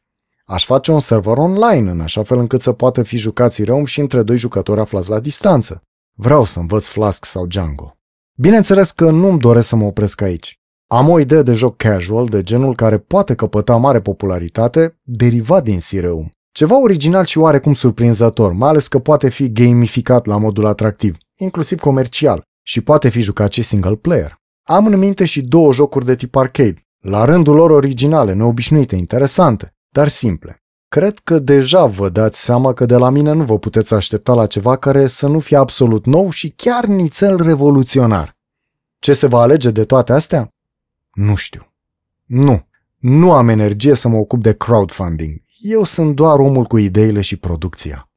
Aș 0.44 0.64
face 0.64 0.90
un 0.90 1.00
server 1.00 1.36
online 1.36 1.90
în 1.90 2.00
așa 2.00 2.22
fel 2.22 2.38
încât 2.38 2.62
să 2.62 2.72
poată 2.72 3.02
fi 3.02 3.16
jucat 3.16 3.52
Sireum 3.52 3.84
și 3.84 4.00
între 4.00 4.22
doi 4.22 4.36
jucători 4.36 4.80
aflați 4.80 5.10
la 5.10 5.20
distanță. 5.20 5.82
Vreau 6.12 6.44
să 6.44 6.58
învăț 6.58 6.86
Flask 6.86 7.24
sau 7.24 7.46
Django. 7.46 7.96
Bineînțeles 8.34 8.90
că 8.90 9.10
nu-mi 9.10 9.38
doresc 9.38 9.68
să 9.68 9.76
mă 9.76 9.84
opresc 9.84 10.20
aici. 10.20 10.60
Am 10.88 11.08
o 11.08 11.18
idee 11.18 11.42
de 11.42 11.52
joc 11.52 11.76
casual 11.76 12.26
de 12.26 12.42
genul 12.42 12.74
care 12.74 12.98
poate 12.98 13.34
căpăta 13.34 13.76
mare 13.76 14.00
popularitate, 14.00 14.98
derivat 15.02 15.62
din 15.62 15.80
Sireum. 15.80 16.30
Ceva 16.52 16.80
original 16.80 17.24
și 17.24 17.38
oarecum 17.38 17.74
surprinzător, 17.74 18.52
mai 18.52 18.68
ales 18.68 18.88
că 18.88 18.98
poate 18.98 19.28
fi 19.28 19.52
gamificat 19.52 20.26
la 20.26 20.38
modul 20.38 20.66
atractiv, 20.66 21.16
inclusiv 21.36 21.80
comercial, 21.80 22.42
și 22.62 22.80
poate 22.80 23.08
fi 23.08 23.20
jucat 23.20 23.52
și 23.52 23.62
single 23.62 23.94
player. 23.94 24.34
Am 24.62 24.86
în 24.86 24.98
minte 24.98 25.24
și 25.24 25.42
două 25.42 25.72
jocuri 25.72 26.04
de 26.04 26.14
tip 26.14 26.36
arcade, 26.36 26.86
la 27.00 27.24
rândul 27.24 27.54
lor 27.54 27.70
originale, 27.70 28.32
neobișnuite, 28.32 28.96
interesante, 28.96 29.74
dar 29.88 30.08
simple. 30.08 30.56
Cred 30.88 31.18
că 31.18 31.38
deja 31.38 31.86
vă 31.86 32.08
dați 32.08 32.44
seama 32.44 32.72
că 32.72 32.84
de 32.84 32.96
la 32.96 33.10
mine 33.10 33.32
nu 33.32 33.44
vă 33.44 33.58
puteți 33.58 33.94
aștepta 33.94 34.34
la 34.34 34.46
ceva 34.46 34.76
care 34.76 35.06
să 35.06 35.26
nu 35.26 35.38
fie 35.38 35.56
absolut 35.56 36.06
nou 36.06 36.30
și 36.30 36.52
chiar 36.56 36.84
nițel 36.84 37.42
revoluționar. 37.42 38.36
Ce 38.98 39.12
se 39.12 39.26
va 39.26 39.40
alege 39.40 39.70
de 39.70 39.84
toate 39.84 40.12
astea? 40.12 40.50
Nu 41.16 41.34
știu. 41.34 41.72
Nu. 42.24 42.68
Nu 42.96 43.32
am 43.32 43.48
energie 43.48 43.94
să 43.94 44.08
mă 44.08 44.16
ocup 44.16 44.42
de 44.42 44.56
crowdfunding. 44.56 45.40
Eu 45.60 45.84
sunt 45.84 46.14
doar 46.14 46.38
omul 46.38 46.64
cu 46.64 46.76
ideile 46.76 47.20
și 47.20 47.36
producția. 47.36 48.10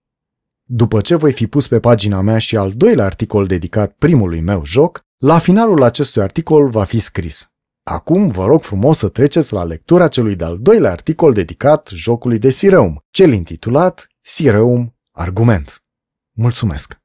După 0.63 1.01
ce 1.01 1.15
voi 1.15 1.31
fi 1.31 1.47
pus 1.47 1.67
pe 1.67 1.79
pagina 1.79 2.21
mea 2.21 2.37
și 2.37 2.57
al 2.57 2.71
doilea 2.71 3.05
articol 3.05 3.45
dedicat 3.45 3.91
primului 3.91 4.41
meu 4.41 4.65
joc, 4.65 5.01
la 5.17 5.37
finalul 5.37 5.83
acestui 5.83 6.21
articol 6.21 6.69
va 6.69 6.83
fi 6.83 6.99
scris. 6.99 7.51
Acum 7.83 8.27
vă 8.27 8.45
rog 8.45 8.61
frumos 8.61 8.97
să 8.97 9.07
treceți 9.09 9.53
la 9.53 9.63
lectura 9.63 10.07
celui 10.07 10.35
de-al 10.35 10.57
doilea 10.59 10.91
articol 10.91 11.33
dedicat 11.33 11.89
jocului 11.93 12.39
de 12.39 12.49
Sireum, 12.49 13.05
cel 13.09 13.33
intitulat 13.33 14.07
Sireum 14.21 14.95
Argument. 15.11 15.83
Mulțumesc! 16.31 17.01